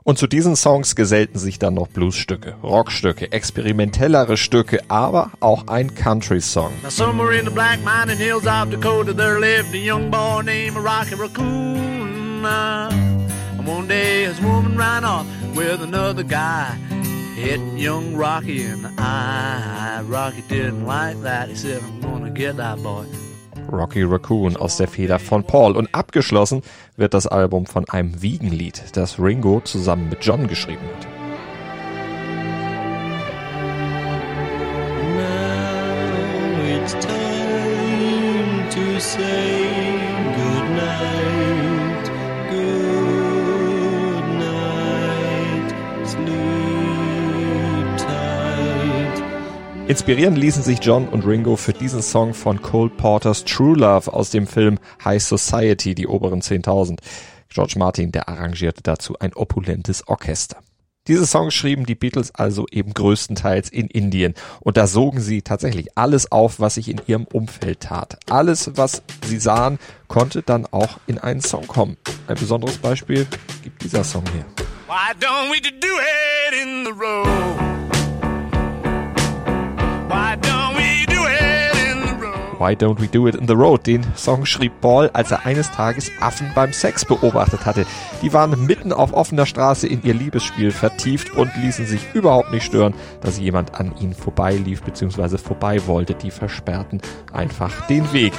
Und 0.08 0.20
zu 0.20 0.28
diesen 0.28 0.56
Songs 0.56 0.96
gesellten 0.96 1.40
sich 1.40 1.58
dann 1.58 1.74
noch 1.74 1.88
Bluesstücke, 1.88 2.58
Rockstücke, 2.62 3.32
experimentellere 3.32 4.38
Stücke, 4.38 4.82
aber 4.88 5.32
auch 5.40 5.66
ein 5.66 5.96
Country-Song. 5.96 6.72
one 14.44 14.60
young 17.78 18.16
Rocky 18.16 18.62
in 18.62 18.84
the 18.84 18.92
eye. 19.00 20.04
Rocky 20.06 20.44
didn't 20.44 20.86
like 20.86 21.20
that. 21.24 21.50
He 21.50 21.56
said, 21.56 21.82
I'm 21.82 22.02
gonna 22.02 22.30
get 22.30 22.58
that 22.58 22.84
boy. 22.84 23.08
Rocky 23.72 24.04
Raccoon 24.04 24.58
aus 24.58 24.78
der 24.78 24.88
Feder 24.88 25.20
von 25.20 25.44
Paul. 25.44 25.76
Und 25.76 25.94
abgeschlossen 25.94 26.62
wird 26.98 27.14
das 27.14 27.28
Album 27.28 27.66
von 27.66 27.88
einem 27.90 28.22
Wiegenlied, 28.22 28.84
das 28.94 29.20
Ringo 29.20 29.62
zusammen 29.62 30.10
mit 30.10 30.24
John 30.24 30.48
geschrieben 30.48 30.86
hat. 30.98 31.15
Inspirieren 49.88 50.36
ließen 50.36 50.64
sich 50.64 50.80
John 50.82 51.08
und 51.08 51.28
Ringo 51.28 51.56
für 51.56 51.72
diesen 51.72 52.02
Song 52.02 52.34
von 52.34 52.60
Cole 52.60 52.90
Porters 52.90 53.46
True 53.46 53.78
Love 53.78 54.12
aus 54.12 54.32
dem 54.32 54.48
Film 54.48 54.80
High 55.04 55.22
Society, 55.22 55.94
die 55.94 56.08
oberen 56.08 56.42
10.000. 56.42 56.98
George 57.50 57.76
Martin, 57.78 58.12
der 58.12 58.28
arrangierte 58.28 58.82
dazu 58.82 59.20
ein 59.20 59.34
opulentes 59.36 60.08
Orchester. 60.08 60.58
Diese 61.08 61.28
Songs 61.28 61.54
schrieben 61.54 61.86
die 61.86 61.94
Beatles 61.94 62.34
also 62.34 62.66
eben 62.72 62.96
größtenteils 62.96 63.70
in 63.70 63.86
Indien 63.86 64.34
und 64.60 64.76
da 64.76 64.88
sogen 64.88 65.22
sie 65.22 65.44
tatsächlich 65.44 65.96
alles 65.96 66.32
auf, 66.32 66.60
was 66.60 66.76
sich 66.76 66.90
in 66.90 67.00
ihrem 67.06 67.26
Umfeld 67.26 67.82
tat. 67.82 68.18
Alles, 68.28 68.72
was 68.74 69.04
sie 69.28 69.38
sahen, 69.38 69.78
konnte 70.08 70.42
dann 70.42 70.66
auch 70.66 70.98
in 71.06 71.20
einen 71.20 71.42
Song 71.42 71.68
kommen. 71.68 71.98
Ein 72.26 72.38
besonderes 72.38 72.80
Beispiel 72.80 73.28
gibt 73.62 73.84
dieser 73.84 74.04
Song 74.04 74.24
hier. 74.34 74.46
Why 74.88 75.14
don't 75.20 75.52
we 75.52 75.62
do 75.62 75.70
it 75.70 76.60
in 76.60 76.86
the 76.86 76.92
road? 76.92 77.75
Why 82.58 82.74
don't 82.74 83.02
we 83.02 83.08
do 83.08 83.28
it 83.28 83.36
in 83.36 83.50
the 83.50 83.54
road? 83.54 83.86
Den 83.86 84.06
Song 84.16 84.46
schrieb 84.46 84.80
Paul, 84.80 85.10
als 85.12 85.30
er 85.30 85.46
eines 85.46 85.70
Tages 85.72 86.10
Affen 86.22 86.50
beim 86.56 86.72
Sex 86.72 87.04
beobachtet 87.04 87.66
hatte. 87.66 87.86
Die 88.22 88.32
waren 88.32 88.66
mitten 88.66 88.94
auf 88.94 89.12
offener 89.12 89.46
Straße 89.46 89.88
in 89.88 90.02
ihr 90.04 90.14
Liebesspiel 90.14 90.72
vertieft 90.72 91.36
und 91.36 91.54
ließen 91.58 91.86
sich 91.86 92.02
überhaupt 92.14 92.52
nicht 92.52 92.64
stören, 92.64 92.94
dass 93.20 93.40
jemand 93.40 93.78
an 93.78 93.94
ihnen 94.00 94.14
vorbeilief 94.14 94.84
bzw. 94.84 95.38
vorbei 95.38 95.86
wollte. 95.86 96.14
Die 96.14 96.32
versperrten 96.32 97.02
einfach 97.34 97.88
den 97.88 98.14
Weg. 98.14 98.32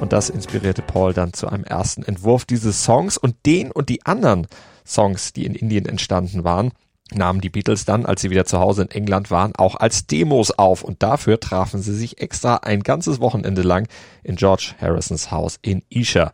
Und 0.00 0.12
das 0.12 0.30
inspirierte 0.30 0.82
Paul 0.82 1.14
dann 1.14 1.32
zu 1.32 1.48
einem 1.48 1.64
ersten 1.64 2.04
Entwurf 2.04 2.44
dieses 2.44 2.84
Songs 2.84 3.18
und 3.18 3.34
den 3.44 3.72
und 3.72 3.88
die 3.88 4.06
anderen 4.06 4.46
Songs, 4.86 5.32
die 5.32 5.46
in 5.46 5.54
Indien 5.56 5.86
entstanden 5.86 6.44
waren, 6.44 6.70
nahmen 7.12 7.40
die 7.40 7.50
Beatles 7.50 7.84
dann, 7.84 8.06
als 8.06 8.22
sie 8.22 8.30
wieder 8.30 8.44
zu 8.44 8.58
Hause 8.58 8.82
in 8.82 8.90
England 8.90 9.30
waren, 9.30 9.54
auch 9.56 9.76
als 9.76 10.06
Demos 10.06 10.50
auf 10.50 10.82
und 10.82 11.02
dafür 11.02 11.38
trafen 11.38 11.82
sie 11.82 11.94
sich 11.94 12.20
extra 12.20 12.56
ein 12.56 12.82
ganzes 12.82 13.20
Wochenende 13.20 13.62
lang 13.62 13.88
in 14.22 14.36
George 14.36 14.72
Harrisons 14.80 15.30
Haus 15.30 15.58
in 15.62 15.82
Isha. 15.90 16.32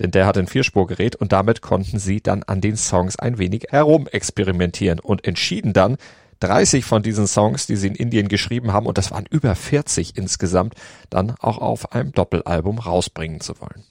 Denn 0.00 0.10
der 0.10 0.26
hat 0.26 0.38
ein 0.38 0.46
Vierspurgerät 0.46 1.16
und 1.16 1.32
damit 1.32 1.60
konnten 1.60 1.98
sie 1.98 2.20
dann 2.20 2.42
an 2.42 2.60
den 2.60 2.76
Songs 2.76 3.18
ein 3.18 3.38
wenig 3.38 3.66
herumexperimentieren 3.70 4.98
und 4.98 5.26
entschieden 5.26 5.72
dann, 5.72 5.96
30 6.40 6.86
von 6.86 7.02
diesen 7.02 7.26
Songs, 7.26 7.66
die 7.66 7.76
sie 7.76 7.88
in 7.88 7.94
Indien 7.94 8.28
geschrieben 8.28 8.72
haben, 8.72 8.86
und 8.86 8.96
das 8.96 9.10
waren 9.10 9.26
über 9.30 9.54
40 9.54 10.16
insgesamt, 10.16 10.74
dann 11.10 11.34
auch 11.38 11.58
auf 11.58 11.92
einem 11.92 12.12
Doppelalbum 12.12 12.78
rausbringen 12.78 13.40
zu 13.40 13.60
wollen. 13.60 13.84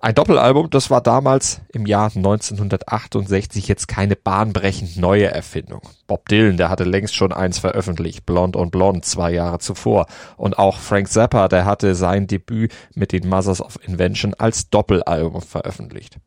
Ein 0.00 0.14
Doppelalbum, 0.14 0.68
das 0.70 0.90
war 0.90 1.00
damals 1.00 1.60
im 1.72 1.86
Jahr 1.86 2.10
1968 2.14 3.66
jetzt 3.66 3.88
keine 3.88 4.14
bahnbrechend 4.14 4.96
neue 4.98 5.26
Erfindung. 5.26 5.80
Bob 6.06 6.28
Dylan, 6.28 6.58
der 6.58 6.68
hatte 6.68 6.84
längst 6.84 7.14
schon 7.14 7.32
eins 7.32 7.58
veröffentlicht, 7.58 8.26
Blond 8.26 8.56
on 8.56 8.70
Blonde, 8.70 9.00
zwei 9.00 9.32
Jahre 9.32 9.58
zuvor. 9.58 10.06
Und 10.36 10.58
auch 10.58 10.78
Frank 10.78 11.08
Zappa, 11.08 11.48
der 11.48 11.64
hatte 11.64 11.94
sein 11.94 12.26
Debüt 12.26 12.72
mit 12.94 13.12
den 13.12 13.28
Mothers 13.28 13.60
of 13.60 13.78
Invention 13.82 14.34
als 14.34 14.68
Doppelalbum 14.68 15.42
veröffentlicht. 15.42 16.18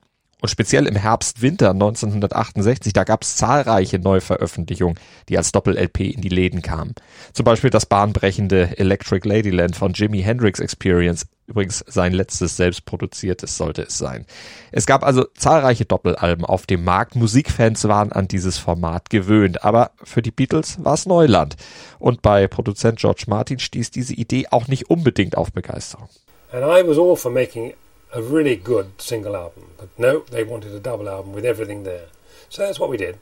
Und 0.41 0.47
speziell 0.47 0.87
im 0.87 0.95
Herbst-Winter 0.95 1.71
1968, 1.71 2.93
da 2.93 3.03
gab 3.03 3.23
es 3.23 3.35
zahlreiche 3.35 3.99
Neuveröffentlichungen, 3.99 4.97
die 5.27 5.37
als 5.37 5.51
Doppel-LP 5.51 5.99
in 5.99 6.21
die 6.21 6.29
Läden 6.29 6.61
kamen. 6.61 6.95
Zum 7.33 7.43
Beispiel 7.43 7.69
das 7.69 7.85
bahnbrechende 7.85 8.77
Electric 8.77 9.27
Ladyland 9.27 9.75
von 9.75 9.91
Jimi 9.91 10.21
Hendrix 10.21 10.61
Experience, 10.61 11.25
übrigens 11.45 11.83
sein 11.87 12.13
letztes 12.13 12.55
selbstproduziertes 12.55 13.57
sollte 13.57 13.81
es 13.81 13.97
sein. 13.97 14.25
Es 14.71 14.85
gab 14.85 15.03
also 15.03 15.25
zahlreiche 15.35 15.83
Doppelalben 15.83 16.45
auf 16.45 16.65
dem 16.65 16.85
Markt. 16.85 17.17
Musikfans 17.17 17.85
waren 17.89 18.13
an 18.13 18.29
dieses 18.29 18.57
Format 18.57 19.09
gewöhnt, 19.09 19.65
aber 19.65 19.91
für 20.03 20.21
die 20.21 20.31
Beatles 20.31 20.81
war 20.81 20.93
es 20.93 21.05
Neuland. 21.05 21.57
Und 21.97 22.21
bei 22.21 22.47
Produzent 22.47 22.99
George 22.99 23.25
Martin 23.27 23.59
stieß 23.59 23.91
diese 23.91 24.13
Idee 24.13 24.47
auch 24.51 24.69
nicht 24.69 24.89
unbedingt 24.89 25.35
auf 25.35 25.51
Begeisterung. 25.51 26.07
And 26.53 26.63
I 26.63 26.87
was 26.87 26.97
all 26.97 27.15
for 27.15 27.29
making 27.29 27.73
a 28.13 28.21
really 28.21 28.55
good 28.55 29.01
single 29.01 29.35
album. 29.35 29.71
But 29.77 29.89
no, 29.97 30.19
they 30.31 30.43
wanted 30.43 30.73
a 30.73 30.79
double 30.79 31.09
album 31.09 31.33
with 31.33 31.45
everything 31.45 31.83
there. 31.83 32.07
So 32.49 32.63
that's 32.65 32.79
what 32.79 32.89
we 32.89 32.97
did. 32.97 33.19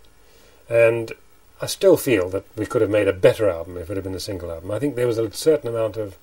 And 0.70 1.12
I 1.62 1.66
still 1.66 1.98
feel 1.98 2.30
that 2.30 2.46
we 2.56 2.66
could 2.66 2.82
have 2.82 2.90
made 2.90 3.08
a 3.08 3.14
better 3.14 3.50
album 3.50 3.78
if 3.78 3.90
it 3.90 3.96
had 3.96 4.04
been 4.04 4.14
a 4.14 4.20
single 4.20 4.52
album. 4.52 4.72
I 4.72 4.80
think 4.80 4.96
there 4.96 5.08
was 5.08 5.18
a 5.18 5.32
certain 5.32 5.70
amount 5.70 5.98
of 5.98 6.18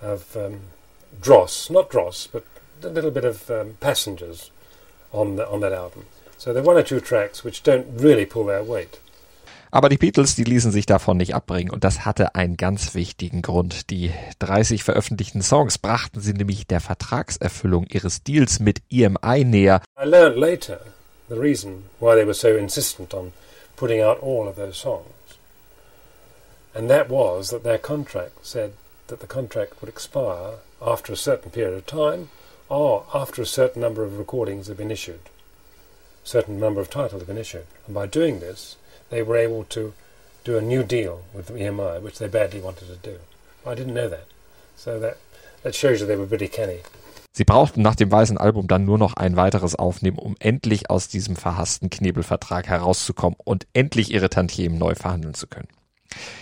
of 0.00 0.36
um, 0.36 0.60
dross, 1.20 1.70
not 1.70 1.88
dross, 1.88 2.26
but 2.26 2.44
a 2.82 2.88
little 2.88 3.12
bit 3.12 3.24
of 3.24 3.48
um, 3.50 3.74
passengers 3.80 4.50
on 5.12 5.36
the, 5.36 5.48
on 5.48 5.60
that 5.60 5.72
album. 5.72 6.06
So 6.36 6.52
there 6.52 6.62
are 6.62 6.66
one 6.66 6.76
or 6.76 6.82
two 6.82 7.00
tracks 7.00 7.44
which 7.44 7.62
don't 7.62 7.86
really 8.00 8.26
pull 8.26 8.46
their 8.46 8.64
weight. 8.64 8.98
Aber 9.74 9.88
die 9.88 9.96
Beatles, 9.96 10.34
die 10.36 10.44
ließen 10.44 10.70
sich 10.70 10.84
davon 10.84 11.16
nicht 11.16 11.34
abbringen 11.34 11.72
und 11.72 11.82
das 11.82 12.04
hatte 12.04 12.34
einen 12.34 12.58
ganz 12.58 12.94
wichtigen 12.94 13.40
Grund. 13.40 13.88
Die 13.88 14.12
30 14.38 14.84
veröffentlichten 14.84 15.40
Songs 15.40 15.78
brachten 15.78 16.20
sie 16.20 16.34
nämlich 16.34 16.66
der 16.66 16.80
Vertragserfüllung 16.80 17.86
ihres 17.86 18.22
Deals 18.22 18.60
mit 18.60 18.82
EMI 18.90 19.44
näher. 19.44 19.80
I 19.98 20.04
learned 20.04 20.36
later 20.36 20.80
the 21.30 21.36
reason 21.36 21.84
why 22.00 22.14
they 22.14 22.26
were 22.26 22.34
so 22.34 22.48
insistent 22.48 23.14
on 23.14 23.32
putting 23.74 24.02
out 24.02 24.22
all 24.22 24.46
of 24.46 24.56
those 24.56 24.78
songs. 24.78 25.06
And 26.74 26.90
that 26.90 27.08
was 27.08 27.48
that 27.48 27.64
their 27.64 27.78
contract 27.78 28.44
said 28.44 28.72
that 29.06 29.20
the 29.20 29.26
contract 29.26 29.80
would 29.80 29.88
expire 29.88 30.58
after 30.82 31.14
a 31.14 31.16
certain 31.16 31.50
period 31.50 31.78
of 31.78 31.86
time 31.86 32.28
or 32.68 33.06
after 33.14 33.40
a 33.40 33.46
certain 33.46 33.80
number 33.80 34.04
of 34.04 34.18
recordings 34.18 34.68
have 34.68 34.76
been 34.76 34.90
issued. 34.90 35.30
Certain 36.24 36.60
number 36.60 36.82
of 36.82 36.90
titles 36.90 37.22
have 37.22 37.26
been 37.26 37.38
issued. 37.38 37.66
And 37.86 37.94
by 37.94 38.06
doing 38.06 38.40
this, 38.40 38.76
they 39.12 39.22
were 39.22 39.36
able 39.36 39.64
to 39.68 39.92
do 40.44 40.58
a 40.58 40.60
new 40.60 40.82
deal 40.82 41.20
with 41.34 41.50
EMI, 41.50 42.02
which 42.02 42.18
they 42.18 42.28
badly 42.28 42.60
wanted 42.60 42.88
to 42.88 42.96
do. 42.96 43.16
I 43.64 43.74
didn't 43.76 43.94
know 43.94 44.08
that. 44.08 44.26
So 44.76 44.98
that, 44.98 45.18
that 45.62 45.74
shows 45.74 46.00
you 46.00 46.06
they 46.06 46.16
were 46.16 46.26
pretty 46.26 46.48
canny. 46.48 46.80
Sie 47.34 47.44
brauchten 47.44 47.80
nach 47.80 47.94
dem 47.94 48.10
weißen 48.10 48.36
Album 48.36 48.66
dann 48.68 48.84
nur 48.84 48.98
noch 48.98 49.14
ein 49.14 49.36
weiteres 49.36 49.74
aufnehmen, 49.74 50.18
um 50.18 50.36
endlich 50.38 50.90
aus 50.90 51.08
diesem 51.08 51.36
verhassten 51.36 51.88
Knebelvertrag 51.88 52.66
herauszukommen 52.66 53.38
und 53.44 53.66
endlich 53.72 54.10
ihre 54.12 54.28
Tantiemen 54.28 54.76
neu 54.78 54.94
verhandeln 54.94 55.32
zu 55.32 55.46
können. 55.46 55.68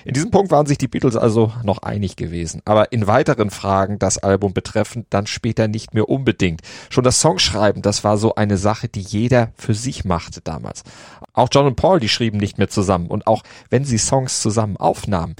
In 0.04 0.14
diesem 0.14 0.30
Punkt 0.30 0.50
waren 0.50 0.66
sich 0.66 0.78
die 0.78 0.88
Beatles 0.88 1.16
also 1.16 1.52
noch 1.62 1.78
einig 1.78 2.16
gewesen, 2.16 2.62
aber 2.64 2.92
in 2.92 3.06
weiteren 3.06 3.50
Fragen 3.50 3.98
das 3.98 4.18
Album 4.18 4.52
betreffend 4.52 5.06
dann 5.10 5.26
später 5.26 5.68
nicht 5.68 5.94
mehr 5.94 6.08
unbedingt. 6.08 6.62
Schon 6.88 7.04
das 7.04 7.20
Songschreiben, 7.20 7.82
das 7.82 8.04
war 8.04 8.18
so 8.18 8.34
eine 8.34 8.56
Sache, 8.56 8.88
die 8.88 9.00
jeder 9.00 9.52
für 9.56 9.74
sich 9.74 10.04
machte 10.04 10.40
damals. 10.40 10.82
Auch 11.32 11.48
John 11.52 11.66
und 11.66 11.76
Paul, 11.76 12.00
die 12.00 12.08
schrieben 12.08 12.38
nicht 12.38 12.58
mehr 12.58 12.68
zusammen 12.68 13.08
und 13.08 13.26
auch 13.26 13.42
wenn 13.68 13.84
sie 13.84 13.98
Songs 13.98 14.40
zusammen 14.42 14.76
aufnahmen, 14.76 15.36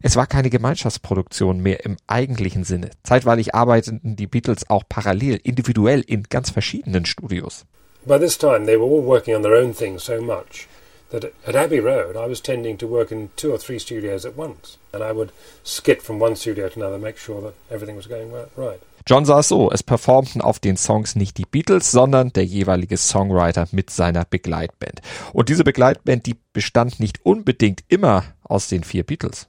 es 0.00 0.16
war 0.16 0.26
keine 0.26 0.50
Gemeinschaftsproduktion 0.50 1.60
mehr 1.60 1.84
im 1.84 1.96
eigentlichen 2.06 2.64
Sinne. 2.64 2.90
Zeitweilig 3.02 3.54
arbeiteten 3.54 4.16
die 4.16 4.26
Beatles 4.26 4.68
auch 4.68 4.84
parallel, 4.88 5.40
individuell 5.42 6.00
in 6.00 6.24
ganz 6.24 6.50
verschiedenen 6.50 7.06
Studios. 7.06 7.64
By 8.06 8.18
this 8.18 8.36
time 8.36 8.66
they 8.66 8.78
were 8.78 8.84
all 8.84 9.04
working 9.04 9.34
on 9.34 9.42
their 9.42 9.54
own 9.54 9.74
things 9.74 10.04
so 10.04 10.20
much 10.20 10.68
that 11.14 11.32
at 11.46 11.56
Abbey 11.56 11.80
Road 11.80 12.16
I 12.16 12.28
was 12.28 12.40
tending 12.40 12.76
to 12.78 12.86
work 12.86 13.10
in 13.10 13.30
two 13.36 13.50
or 13.52 13.58
three 13.58 13.78
studios 13.78 14.26
at 14.26 14.36
once. 14.36 14.78
And 14.92 15.02
I 15.02 15.12
would 15.12 15.32
skip 15.62 16.02
from 16.02 16.20
one 16.20 16.36
studio 16.36 16.68
to 16.68 16.80
another, 16.80 16.98
make 16.98 17.18
sure 17.18 17.40
that 17.42 17.54
everything 17.70 17.96
was 17.96 18.06
going 18.06 18.30
right. 18.56 18.80
John 19.06 19.26
sah 19.26 19.40
es 19.40 19.48
so, 19.48 19.70
es 19.70 19.82
performten 19.82 20.40
auf 20.40 20.58
den 20.58 20.78
Songs 20.78 21.14
nicht 21.14 21.36
die 21.36 21.44
Beatles, 21.44 21.90
sondern 21.90 22.32
der 22.32 22.44
jeweilige 22.44 22.96
Songwriter 22.96 23.68
mit 23.70 23.90
seiner 23.90 24.24
Begleitband. 24.24 25.02
Und 25.34 25.50
diese 25.50 25.62
Begleitband, 25.62 26.24
die 26.24 26.36
bestand 26.54 27.00
nicht 27.00 27.24
unbedingt 27.24 27.84
immer 27.88 28.24
aus 28.44 28.68
den 28.68 28.82
vier 28.82 29.04
Beatles 29.04 29.48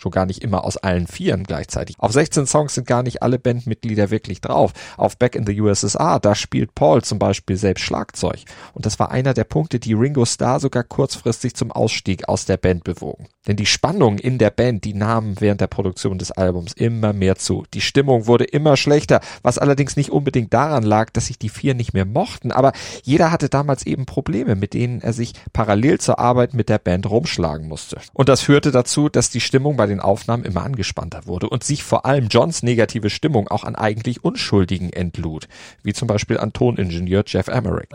schon 0.00 0.12
gar 0.12 0.26
nicht 0.26 0.42
immer 0.42 0.64
aus 0.64 0.76
allen 0.76 1.06
Vieren 1.06 1.44
gleichzeitig. 1.44 1.96
Auf 1.98 2.12
16 2.12 2.46
Songs 2.46 2.74
sind 2.74 2.86
gar 2.86 3.02
nicht 3.02 3.22
alle 3.22 3.38
Bandmitglieder 3.38 4.10
wirklich 4.10 4.40
drauf. 4.40 4.72
Auf 4.96 5.16
Back 5.18 5.34
in 5.34 5.46
the 5.46 5.60
USSR, 5.60 6.18
da 6.20 6.34
spielt 6.34 6.74
Paul 6.74 7.02
zum 7.02 7.18
Beispiel 7.18 7.56
selbst 7.56 7.82
Schlagzeug. 7.82 8.40
Und 8.72 8.86
das 8.86 8.98
war 8.98 9.10
einer 9.10 9.34
der 9.34 9.44
Punkte, 9.44 9.78
die 9.78 9.92
Ringo 9.92 10.24
Starr 10.24 10.60
sogar 10.60 10.84
kurzfristig 10.84 11.54
zum 11.54 11.70
Ausstieg 11.70 12.28
aus 12.28 12.46
der 12.46 12.56
Band 12.56 12.84
bewogen. 12.84 13.28
Denn 13.46 13.56
die 13.56 13.66
Spannung 13.66 14.18
in 14.18 14.38
der 14.38 14.50
Band, 14.50 14.84
die 14.84 14.94
nahmen 14.94 15.36
während 15.40 15.60
der 15.60 15.66
Produktion 15.66 16.18
des 16.18 16.30
Albums 16.30 16.72
immer 16.72 17.12
mehr 17.12 17.36
zu. 17.36 17.64
Die 17.74 17.80
Stimmung 17.80 18.26
wurde 18.26 18.44
immer 18.44 18.76
schlechter, 18.76 19.20
was 19.42 19.58
allerdings 19.58 19.96
nicht 19.96 20.10
unbedingt 20.10 20.52
daran 20.52 20.82
lag, 20.82 21.10
dass 21.10 21.26
sich 21.26 21.38
die 21.38 21.48
vier 21.48 21.74
nicht 21.74 21.92
mehr 21.92 22.04
mochten, 22.04 22.52
aber 22.52 22.72
jeder 23.02 23.30
hatte 23.30 23.48
damals 23.48 23.86
eben 23.86 24.06
Probleme, 24.06 24.56
mit 24.56 24.74
denen 24.74 25.00
er 25.00 25.12
sich 25.12 25.32
parallel 25.52 26.00
zur 26.00 26.18
Arbeit 26.18 26.54
mit 26.54 26.68
der 26.68 26.78
Band 26.78 27.08
rumschlagen 27.08 27.68
musste. 27.68 27.98
Und 28.12 28.28
das 28.28 28.42
führte 28.42 28.70
dazu, 28.70 29.08
dass 29.08 29.30
die 29.30 29.40
Stimmung 29.40 29.76
bei 29.76 29.89
den 29.90 30.00
Aufnahmen 30.00 30.44
immer 30.44 30.62
angespannter 30.64 31.26
wurde 31.26 31.48
und 31.48 31.62
sich 31.62 31.82
vor 31.82 32.06
allem 32.06 32.28
Johns 32.28 32.62
negative 32.62 33.10
Stimmung 33.10 33.48
auch 33.48 33.64
an 33.64 33.74
eigentlich 33.74 34.24
Unschuldigen 34.24 34.92
entlud, 34.92 35.48
wie 35.82 35.92
zum 35.92 36.08
Beispiel 36.08 36.38
an 36.38 36.52
Toningenieur 36.52 37.22
Jeff 37.26 37.48
Emerick. 37.48 37.90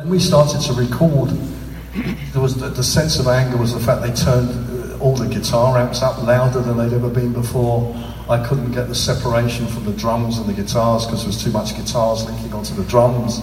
There 2.33 2.43
was 2.43 2.55
the, 2.55 2.69
the 2.75 2.83
sense 2.83 3.19
of 3.19 3.27
anger 3.27 3.57
was 3.57 3.71
the 3.71 3.79
fact 3.79 4.03
they 4.03 4.11
turned 4.11 4.49
uh, 4.51 4.97
all 4.99 5.15
the 5.15 5.27
guitar 5.27 5.77
amps 5.77 6.01
up 6.01 6.21
louder 6.21 6.61
than 6.61 6.77
they'd 6.77 6.93
ever 6.93 7.09
been 7.09 7.31
before. 7.31 7.95
I 8.27 8.45
couldn't 8.45 8.73
get 8.73 8.89
the 8.89 8.95
separation 8.95 9.65
from 9.67 9.85
the 9.85 9.93
drums 9.93 10.37
and 10.37 10.45
the 10.45 10.53
guitars 10.53 11.05
because 11.05 11.21
there 11.21 11.27
was 11.27 11.41
too 11.41 11.51
much 11.51 11.73
guitars 11.73 12.25
linking 12.25 12.51
onto 12.53 12.73
the 12.73 12.83
drums. 12.83 13.39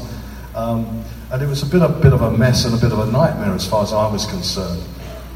Um, 0.54 1.02
and 1.30 1.40
it 1.40 1.48
was 1.48 1.62
a 1.62 1.66
bit, 1.66 1.80
a 1.80 1.88
bit 1.88 2.12
of 2.12 2.20
a 2.20 2.30
mess 2.30 2.66
and 2.66 2.74
a 2.74 2.76
bit 2.76 2.92
of 2.92 2.98
a 2.98 3.10
nightmare 3.10 3.54
as 3.54 3.66
far 3.66 3.82
as 3.82 3.94
I 3.94 4.10
was 4.12 4.26
concerned. 4.26 4.82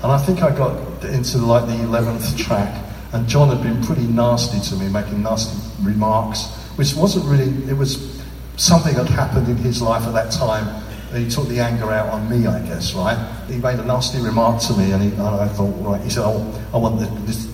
And 0.02 0.12
I 0.12 0.18
think 0.18 0.42
I 0.42 0.54
got 0.54 0.76
into 1.04 1.38
like 1.38 1.66
the 1.66 1.72
11th 1.72 2.36
track 2.36 2.85
and 3.12 3.28
John 3.28 3.48
had 3.48 3.62
been 3.62 3.82
pretty 3.84 4.06
nasty 4.06 4.60
to 4.70 4.76
me, 4.76 4.88
making 4.88 5.22
nasty 5.22 5.58
remarks, 5.82 6.46
which 6.76 6.94
wasn't 6.94 7.24
really, 7.26 7.50
it 7.70 7.76
was 7.76 8.22
something 8.56 8.94
that 8.94 9.08
happened 9.08 9.48
in 9.48 9.56
his 9.56 9.80
life 9.82 10.02
at 10.06 10.12
that 10.12 10.32
time. 10.32 10.82
He 11.14 11.28
took 11.28 11.48
the 11.48 11.60
anger 11.60 11.92
out 11.92 12.08
on 12.08 12.28
me, 12.28 12.46
I 12.46 12.60
guess, 12.66 12.94
right? 12.94 13.16
He 13.48 13.58
made 13.58 13.78
a 13.78 13.84
nasty 13.84 14.20
remark 14.20 14.60
to 14.62 14.74
me, 14.74 14.92
and, 14.92 15.02
he, 15.02 15.10
and 15.10 15.22
I 15.22 15.48
thought, 15.48 15.72
right, 15.84 16.00
he 16.00 16.10
said, 16.10 16.24
oh, 16.24 16.68
I 16.74 16.76
want 16.78 16.98
this, 17.26 17.48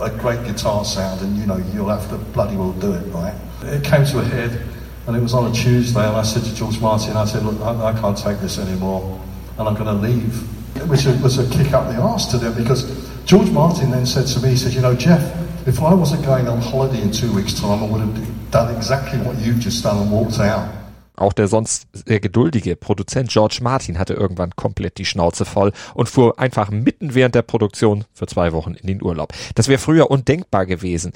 a 0.00 0.10
great 0.10 0.44
guitar 0.44 0.84
sound, 0.84 1.20
and 1.20 1.36
you 1.36 1.46
know, 1.46 1.56
you'll 1.72 1.88
have 1.88 2.08
to 2.10 2.16
bloody 2.16 2.56
well 2.56 2.72
do 2.72 2.92
it, 2.92 3.04
right? 3.12 3.34
It 3.62 3.84
came 3.84 4.04
to 4.06 4.18
a 4.20 4.24
head, 4.24 4.66
and 5.06 5.16
it 5.16 5.20
was 5.20 5.34
on 5.34 5.50
a 5.50 5.54
Tuesday, 5.54 6.06
and 6.06 6.16
I 6.16 6.22
said 6.22 6.42
to 6.44 6.54
George 6.54 6.80
Martin, 6.80 7.16
I 7.16 7.26
said, 7.26 7.44
look, 7.44 7.60
I, 7.60 7.92
I 7.92 8.00
can't 8.00 8.16
take 8.16 8.38
this 8.40 8.58
anymore, 8.58 9.20
and 9.58 9.68
I'm 9.68 9.74
going 9.74 9.86
to 9.86 9.92
leave. 9.92 10.52
Which 10.88 11.06
was 11.06 11.38
a 11.38 11.48
kick 11.50 11.72
up 11.72 11.88
the 11.88 11.98
arse 12.00 12.26
to 12.26 12.36
them 12.36 12.54
because 12.54 13.05
George 13.26 13.50
Martin 13.50 13.90
then 13.90 14.06
said 14.06 14.28
to 14.28 14.40
me, 14.40 14.50
he 14.50 14.56
said, 14.56 14.72
you 14.72 14.80
know, 14.80 14.94
Jeff, 14.94 15.20
if 15.66 15.80
I 15.80 15.92
wasn't 15.92 16.24
going 16.24 16.46
on 16.46 16.60
holiday 16.60 17.02
in 17.02 17.10
two 17.10 17.34
weeks' 17.34 17.54
time, 17.60 17.82
I 17.82 17.90
would 17.90 18.00
have 18.00 18.14
done 18.52 18.72
exactly 18.76 19.18
what 19.18 19.36
you've 19.40 19.58
just 19.58 19.82
done 19.82 19.98
and 20.00 20.12
walked 20.12 20.38
out. 20.38 20.68
Auch 21.16 21.32
der 21.32 21.48
sonst 21.48 21.88
sehr 21.92 22.20
geduldige 22.20 22.76
Produzent 22.76 23.30
George 23.30 23.58
Martin 23.62 23.98
hatte 23.98 24.14
irgendwann 24.14 24.54
komplett 24.54 24.98
die 24.98 25.04
Schnauze 25.04 25.44
voll 25.44 25.72
und 25.94 26.08
fuhr 26.08 26.38
einfach 26.38 26.70
mitten 26.70 27.14
während 27.14 27.34
der 27.34 27.42
Produktion 27.42 28.04
für 28.12 28.28
zwei 28.28 28.52
Wochen 28.52 28.74
in 28.74 28.86
den 28.86 29.02
Urlaub. 29.02 29.32
Das 29.56 29.66
wäre 29.66 29.80
früher 29.80 30.08
undenkbar 30.08 30.64
gewesen. 30.64 31.12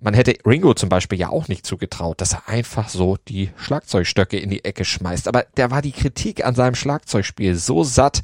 Man 0.00 0.14
hätte 0.14 0.38
Ringo 0.46 0.72
zum 0.72 0.88
Beispiel 0.88 1.18
ja 1.18 1.28
auch 1.28 1.48
nicht 1.48 1.66
zugetraut, 1.66 2.22
dass 2.22 2.32
er 2.32 2.48
einfach 2.48 2.88
so 2.88 3.18
die 3.28 3.50
Schlagzeugstöcke 3.56 4.38
in 4.38 4.48
die 4.48 4.64
Ecke 4.64 4.86
schmeißt. 4.86 5.28
Aber 5.28 5.44
der 5.58 5.70
war 5.70 5.82
die 5.82 5.92
Kritik 5.92 6.46
an 6.46 6.54
seinem 6.54 6.74
Schlagzeugspiel 6.74 7.56
so 7.56 7.84
satt 7.84 8.22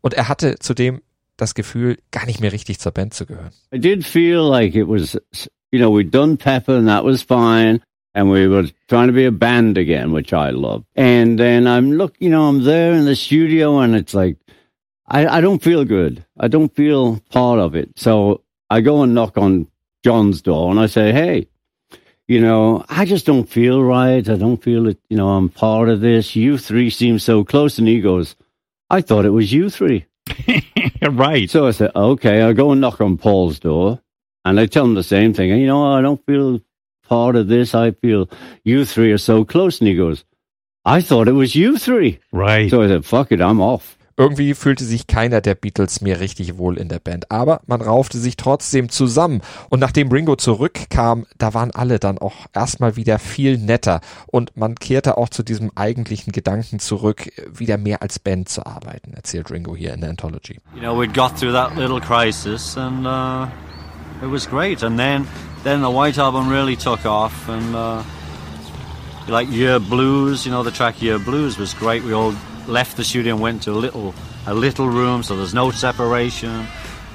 und 0.00 0.14
er 0.14 0.28
hatte 0.28 0.58
zudem 0.58 1.02
das 1.36 1.54
Gefühl, 1.54 1.98
gar 2.10 2.26
nicht 2.26 2.40
mehr 2.40 2.52
richtig 2.52 2.78
zur 2.78 2.92
Band 2.92 3.14
zu 3.14 3.26
gehören. 3.26 3.50
I 3.72 3.78
did 3.78 4.04
feel 4.04 4.40
like 4.40 4.74
it 4.74 4.88
was, 4.88 5.18
you 5.70 5.78
know, 5.78 5.90
we'd 5.90 6.10
done 6.10 6.36
Pepper 6.36 6.76
and 6.76 6.88
that 6.88 7.04
was 7.04 7.22
fine. 7.22 7.80
And 8.14 8.30
we 8.30 8.48
were 8.48 8.70
trying 8.88 9.08
to 9.08 9.12
be 9.12 9.26
a 9.26 9.30
band 9.30 9.76
again, 9.76 10.10
which 10.12 10.32
I 10.32 10.50
love. 10.50 10.84
And 10.94 11.38
then 11.38 11.66
I'm 11.66 11.92
look, 11.92 12.14
you 12.18 12.30
know, 12.30 12.48
I'm 12.48 12.64
there 12.64 12.94
in 12.94 13.04
the 13.04 13.14
studio 13.14 13.80
and 13.80 13.94
it's 13.94 14.14
like, 14.14 14.38
I, 15.06 15.26
I 15.26 15.40
don't 15.42 15.62
feel 15.62 15.84
good. 15.84 16.24
I 16.38 16.48
don't 16.48 16.74
feel 16.74 17.20
part 17.30 17.60
of 17.60 17.76
it. 17.76 17.90
So 17.96 18.42
I 18.70 18.80
go 18.80 19.02
and 19.02 19.14
knock 19.14 19.36
on 19.36 19.68
John's 20.02 20.40
door 20.40 20.70
and 20.70 20.80
I 20.80 20.86
say, 20.86 21.12
Hey, 21.12 21.48
you 22.26 22.40
know, 22.40 22.84
I 22.88 23.04
just 23.04 23.26
don't 23.26 23.48
feel 23.48 23.82
right. 23.82 24.26
I 24.28 24.36
don't 24.36 24.62
feel 24.62 24.88
it, 24.88 24.98
you 25.10 25.16
know, 25.16 25.28
I'm 25.28 25.50
part 25.50 25.90
of 25.90 26.00
this. 26.00 26.34
You 26.34 26.56
three 26.56 26.88
seem 26.88 27.18
so 27.18 27.44
close. 27.44 27.78
And 27.78 27.86
he 27.86 28.00
goes, 28.00 28.34
I 28.88 29.02
thought 29.02 29.26
it 29.26 29.30
was 29.30 29.52
you 29.52 29.68
three. 29.68 30.06
right. 31.10 31.48
So 31.48 31.66
I 31.66 31.70
said, 31.70 31.92
okay, 31.94 32.42
I'll 32.42 32.54
go 32.54 32.72
and 32.72 32.80
knock 32.80 33.00
on 33.00 33.18
Paul's 33.18 33.58
door 33.58 34.00
and 34.44 34.60
I 34.60 34.66
tell 34.66 34.84
him 34.84 34.94
the 34.94 35.02
same 35.02 35.34
thing. 35.34 35.50
You 35.50 35.66
know, 35.66 35.92
I 35.92 36.00
don't 36.00 36.24
feel 36.24 36.60
part 37.08 37.36
of 37.36 37.48
this. 37.48 37.74
I 37.74 37.90
feel 37.92 38.28
you 38.64 38.84
three 38.84 39.12
are 39.12 39.18
so 39.18 39.44
close. 39.44 39.80
And 39.80 39.88
he 39.88 39.96
goes, 39.96 40.24
I 40.84 41.00
thought 41.00 41.28
it 41.28 41.32
was 41.32 41.54
you 41.54 41.78
three. 41.78 42.20
Right. 42.32 42.70
So 42.70 42.82
I 42.82 42.88
said, 42.88 43.04
fuck 43.04 43.32
it, 43.32 43.40
I'm 43.40 43.60
off. 43.60 43.95
Irgendwie 44.18 44.54
fühlte 44.54 44.84
sich 44.84 45.06
keiner 45.06 45.42
der 45.42 45.54
Beatles 45.54 46.00
mehr 46.00 46.20
richtig 46.20 46.56
wohl 46.56 46.78
in 46.78 46.88
der 46.88 47.00
Band, 47.00 47.30
aber 47.30 47.60
man 47.66 47.82
raufte 47.82 48.16
sich 48.18 48.36
trotzdem 48.36 48.88
zusammen. 48.88 49.42
Und 49.68 49.80
nachdem 49.80 50.10
Ringo 50.10 50.36
zurückkam, 50.36 51.26
da 51.36 51.52
waren 51.52 51.70
alle 51.70 51.98
dann 51.98 52.16
auch 52.16 52.46
erstmal 52.54 52.96
wieder 52.96 53.18
viel 53.18 53.58
netter. 53.58 54.00
Und 54.26 54.56
man 54.56 54.74
kehrte 54.74 55.18
auch 55.18 55.28
zu 55.28 55.42
diesem 55.42 55.70
eigentlichen 55.74 56.32
Gedanken 56.32 56.78
zurück, 56.78 57.30
wieder 57.52 57.76
mehr 57.76 58.00
als 58.00 58.18
Band 58.18 58.48
zu 58.48 58.64
arbeiten, 58.64 59.12
erzählt 59.12 59.50
Ringo 59.50 59.76
hier 59.76 59.92
in 59.92 60.00
der 60.00 60.10
Anthology. 60.10 60.60
You 60.74 60.80
know, 60.80 60.98
we'd 60.98 61.12
got 61.12 61.38
through 61.38 61.52
that 61.52 61.76
little 61.76 62.00
crisis 62.00 62.74
and 62.78 63.06
uh, 63.06 63.46
it 64.24 64.30
was 64.30 64.48
great. 64.48 64.82
And 64.82 64.98
then, 64.98 65.26
then 65.62 65.82
the 65.82 65.90
White 65.90 66.18
Album 66.18 66.48
really 66.48 66.76
took 66.76 67.04
off 67.04 67.32
and 67.50 67.74
uh, 67.74 68.02
like 69.28 69.50
Year 69.50 69.78
Blues, 69.78 70.46
you 70.46 70.52
know, 70.52 70.62
the 70.62 70.70
track 70.70 71.02
Year 71.02 71.18
Blues 71.18 71.58
was 71.58 71.74
great. 71.74 72.02
We 72.02 72.14
all 72.14 72.32
left 72.68 72.96
the 72.96 73.04
studio 73.04 73.34
and 73.34 73.42
went 73.42 73.62
to 73.64 73.72
a 73.72 73.78
little 73.78 74.14
a 74.46 74.54
little 74.54 74.88
room, 74.88 75.22
so 75.22 75.36
there's 75.36 75.54
no 75.54 75.70
separation, 75.70 76.66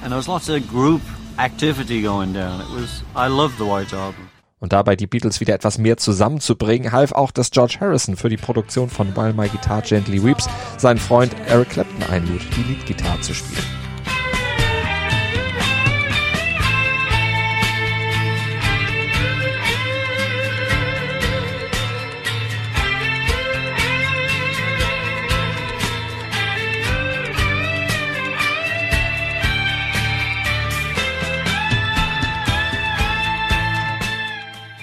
and 0.01 0.11
there 0.11 0.17
was 0.17 0.27
lots 0.27 0.49
of 0.49 0.67
group 0.67 1.01
activity 1.37 2.01
going 2.01 2.33
down. 2.33 2.61
It 2.61 2.69
was 2.69 3.03
I 3.15 3.27
loved 3.27 3.57
the 3.57 3.65
White 3.65 3.93
Album. 3.93 4.29
Und 4.59 4.73
dabei 4.73 4.95
die 4.95 5.07
Beatles 5.07 5.39
wieder 5.39 5.55
etwas 5.55 5.79
mehr 5.79 5.97
zusammenzubringen, 5.97 6.91
half 6.91 7.13
auch, 7.13 7.31
dass 7.31 7.49
George 7.49 7.77
Harrison 7.79 8.15
für 8.15 8.29
die 8.29 8.37
Produktion 8.37 8.89
von 8.89 9.15
While 9.15 9.33
My 9.33 9.49
Guitar 9.49 9.81
Gently 9.81 10.23
Weeps 10.23 10.47
seinen 10.77 10.99
Freund 10.99 11.35
Eric 11.47 11.71
Clapton 11.71 12.03
einlud, 12.03 12.41
die 12.55 12.71
Leadgitarre 12.71 13.19
zu 13.21 13.33
spielen. 13.33 13.80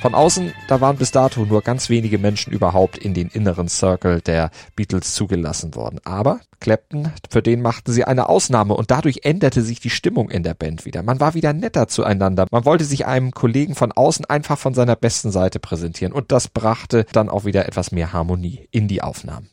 Von 0.08 0.14
außen, 0.14 0.54
da 0.68 0.80
waren 0.80 0.96
bis 0.96 1.10
dato 1.10 1.44
nur 1.44 1.60
ganz 1.60 1.90
wenige 1.90 2.16
Menschen 2.16 2.50
überhaupt 2.50 2.96
in 2.96 3.12
den 3.12 3.28
inneren 3.28 3.68
Circle 3.68 4.22
der 4.22 4.50
Beatles 4.74 5.12
zugelassen 5.12 5.74
worden. 5.74 6.00
Aber 6.02 6.40
Clapton, 6.60 7.12
für 7.28 7.42
den 7.42 7.60
machten 7.60 7.92
sie 7.92 8.04
eine 8.04 8.30
Ausnahme 8.30 8.72
und 8.72 8.90
dadurch 8.90 9.20
änderte 9.24 9.60
sich 9.60 9.80
die 9.80 9.90
Stimmung 9.90 10.30
in 10.30 10.42
der 10.42 10.54
Band 10.54 10.86
wieder. 10.86 11.02
Man 11.02 11.20
war 11.20 11.34
wieder 11.34 11.52
netter 11.52 11.88
zueinander. 11.88 12.46
Man 12.50 12.64
wollte 12.64 12.84
sich 12.84 13.04
einem 13.04 13.32
Kollegen 13.32 13.74
von 13.74 13.92
außen 13.92 14.24
einfach 14.24 14.56
von 14.56 14.72
seiner 14.72 14.96
besten 14.96 15.30
Seite 15.30 15.58
präsentieren 15.58 16.14
und 16.14 16.32
das 16.32 16.48
brachte 16.48 17.04
dann 17.12 17.28
auch 17.28 17.44
wieder 17.44 17.66
etwas 17.66 17.92
mehr 17.92 18.14
Harmonie 18.14 18.66
in 18.70 18.88
die 18.88 19.02
Aufnahmen. 19.02 19.50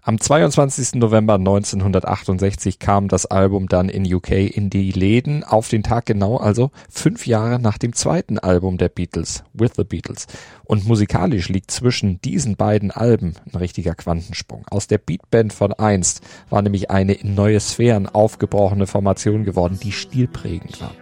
Am 0.00 0.18
22. 0.18 0.94
November 0.94 1.34
1968 1.34 2.78
kam 2.78 3.08
das 3.08 3.26
Album 3.26 3.68
dann 3.68 3.88
in 3.88 4.10
UK 4.10 4.30
in 4.30 4.70
die 4.70 4.92
Läden, 4.92 5.44
auf 5.44 5.68
den 5.68 5.82
Tag 5.82 6.06
genau, 6.06 6.36
also 6.36 6.70
fünf 6.88 7.26
Jahre 7.26 7.58
nach 7.58 7.78
dem 7.78 7.92
zweiten 7.92 8.38
Album 8.38 8.78
der 8.78 8.88
Beatles, 8.88 9.42
With 9.52 9.72
the 9.76 9.84
Beatles. 9.84 10.26
Und 10.64 10.86
musikalisch 10.86 11.48
liegt 11.48 11.72
zwischen 11.72 12.20
diesen 12.22 12.56
beiden 12.56 12.90
Alben 12.90 13.34
ein 13.52 13.58
richtiger 13.58 13.94
Quantensprung. 13.94 14.64
Aus 14.70 14.86
der 14.86 14.98
Beatband 14.98 15.52
von 15.52 15.72
einst 15.72 16.22
war 16.48 16.62
nämlich 16.62 16.90
eine 16.90 17.14
in 17.14 17.34
neue 17.34 17.60
Sphären 17.60 18.08
aufgebrochene 18.08 18.86
Formation 18.86 19.44
geworden, 19.44 19.78
die 19.82 19.92
stilprägend 19.92 20.80
war. 20.80 20.92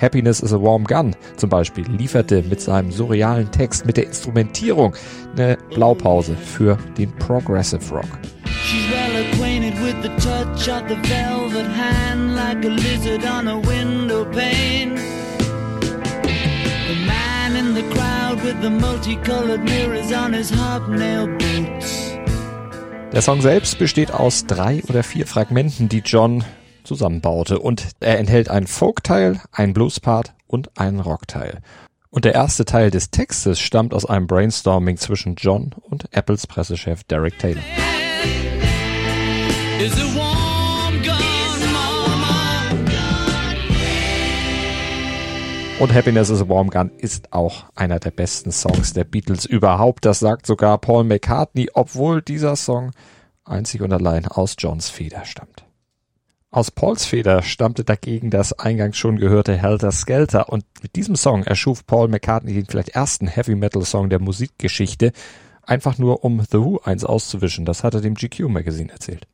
Happiness 0.00 0.40
is 0.40 0.52
a 0.52 0.60
Warm 0.60 0.84
Gun 0.84 1.14
zum 1.36 1.50
Beispiel 1.50 1.86
lieferte 1.86 2.42
mit 2.42 2.60
seinem 2.60 2.90
surrealen 2.90 3.50
Text, 3.50 3.84
mit 3.84 3.96
der 3.96 4.06
Instrumentierung 4.06 4.94
eine 5.36 5.58
Blaupause 5.70 6.36
für 6.36 6.78
den 6.96 7.10
Progressive 7.16 7.94
Rock. 7.94 8.18
She's 8.74 8.90
well 8.90 9.16
acquainted 9.24 9.74
with 9.80 10.02
the 10.02 10.08
touch 10.18 10.68
of 10.68 10.88
the 10.88 10.96
velvet 11.06 11.70
hand, 11.70 12.34
like 12.34 12.64
a 12.64 12.70
lizard 12.70 13.24
on 13.24 13.46
a 13.46 13.56
window 13.56 14.24
pane. 14.24 14.96
The 16.88 17.06
man 17.06 17.54
in 17.54 17.74
the 17.74 17.84
crowd 17.94 18.42
with 18.42 18.60
the 18.62 18.70
multicolored 18.70 19.62
mirrors 19.62 20.12
on 20.12 20.32
his 20.32 20.50
hobnail 20.50 21.28
boots. 21.38 22.18
Der 23.12 23.22
Song 23.22 23.40
selbst 23.42 23.78
besteht 23.78 24.10
aus 24.10 24.44
drei 24.44 24.82
oder 24.88 25.04
vier 25.04 25.28
Fragmenten, 25.28 25.88
die 25.88 26.02
John 26.04 26.42
zusammenbaute 26.82 27.60
und 27.60 27.90
er 28.00 28.18
enthält 28.18 28.48
einen 28.48 28.66
Folk-Teil, 28.66 29.40
einen 29.52 29.72
Blues-Part 29.72 30.34
und 30.48 30.76
einen 30.76 30.98
Rock-Teil. 30.98 31.60
Und 32.10 32.24
der 32.24 32.34
erste 32.34 32.64
Teil 32.64 32.90
des 32.90 33.12
Textes 33.12 33.60
stammt 33.60 33.94
aus 33.94 34.04
einem 34.04 34.26
Brainstorming 34.26 34.96
zwischen 34.96 35.36
John 35.36 35.70
und 35.80 36.12
Apples 36.12 36.48
Pressechef 36.48 37.04
Derek 37.04 37.38
Taylor. 37.38 37.62
Und 45.84 45.92
Happiness 45.92 46.30
is 46.30 46.40
a 46.40 46.48
Warm 46.48 46.70
Gun 46.70 46.90
ist 46.96 47.32
auch 47.32 47.64
einer 47.74 47.98
der 47.98 48.10
besten 48.10 48.52
Songs 48.52 48.94
der 48.94 49.04
Beatles 49.04 49.44
überhaupt. 49.44 50.06
Das 50.06 50.18
sagt 50.18 50.46
sogar 50.46 50.78
Paul 50.78 51.04
McCartney, 51.04 51.68
obwohl 51.74 52.22
dieser 52.22 52.56
Song 52.56 52.92
einzig 53.44 53.82
und 53.82 53.92
allein 53.92 54.26
aus 54.26 54.54
Johns 54.58 54.88
Feder 54.88 55.26
stammt. 55.26 55.64
Aus 56.50 56.70
Pauls 56.70 57.04
Feder 57.04 57.42
stammte 57.42 57.84
dagegen 57.84 58.30
das 58.30 58.52
eingangs 58.52 58.96
schon 58.96 59.18
gehörte 59.18 59.56
Helter 59.56 59.90
Skelter 59.90 60.48
und 60.48 60.64
mit 60.82 60.94
diesem 60.96 61.16
Song 61.16 61.42
erschuf 61.42 61.84
Paul 61.84 62.08
McCartney 62.08 62.54
den 62.54 62.66
vielleicht 62.66 62.90
ersten 62.90 63.26
Heavy 63.26 63.54
Metal 63.54 63.84
Song 63.84 64.08
der 64.08 64.20
Musikgeschichte, 64.20 65.12
einfach 65.64 65.98
nur 65.98 66.24
um 66.24 66.40
The 66.50 66.60
Who 66.60 66.80
eins 66.84 67.04
auszuwischen. 67.04 67.64
Das 67.66 67.84
hat 67.84 67.92
er 67.94 68.00
dem 68.00 68.14
GQ 68.14 68.48
Magazine 68.48 68.92
erzählt. 68.92 69.26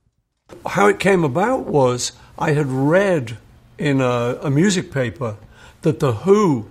How 0.66 0.88
it 0.88 0.98
came 0.98 1.24
about 1.24 1.66
was 1.66 2.12
I 2.38 2.52
had 2.52 2.66
read 2.66 3.38
in 3.78 4.00
a, 4.00 4.38
a 4.42 4.50
music 4.50 4.92
paper 4.92 5.36
that 5.82 6.00
The 6.00 6.12
Who 6.12 6.68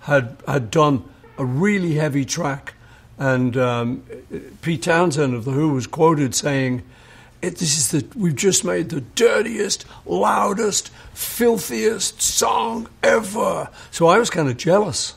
had, 0.00 0.36
had 0.46 0.70
done 0.70 1.04
a 1.38 1.44
really 1.44 1.94
heavy 1.94 2.24
track. 2.24 2.74
And 3.18 3.56
um, 3.56 4.04
Pete 4.62 4.82
Townsend 4.82 5.34
of 5.34 5.44
The 5.44 5.52
Who 5.52 5.70
was 5.70 5.86
quoted 5.86 6.34
saying, 6.34 6.82
it, 7.42 7.56
This 7.56 7.78
is 7.78 7.90
the, 7.90 8.18
we've 8.18 8.36
just 8.36 8.64
made 8.64 8.90
the 8.90 9.00
dirtiest, 9.00 9.84
loudest, 10.04 10.90
filthiest 11.14 12.20
song 12.20 12.88
ever. 13.02 13.70
So 13.90 14.06
I 14.06 14.18
was 14.18 14.30
kind 14.30 14.48
of 14.48 14.56
jealous. 14.56 15.14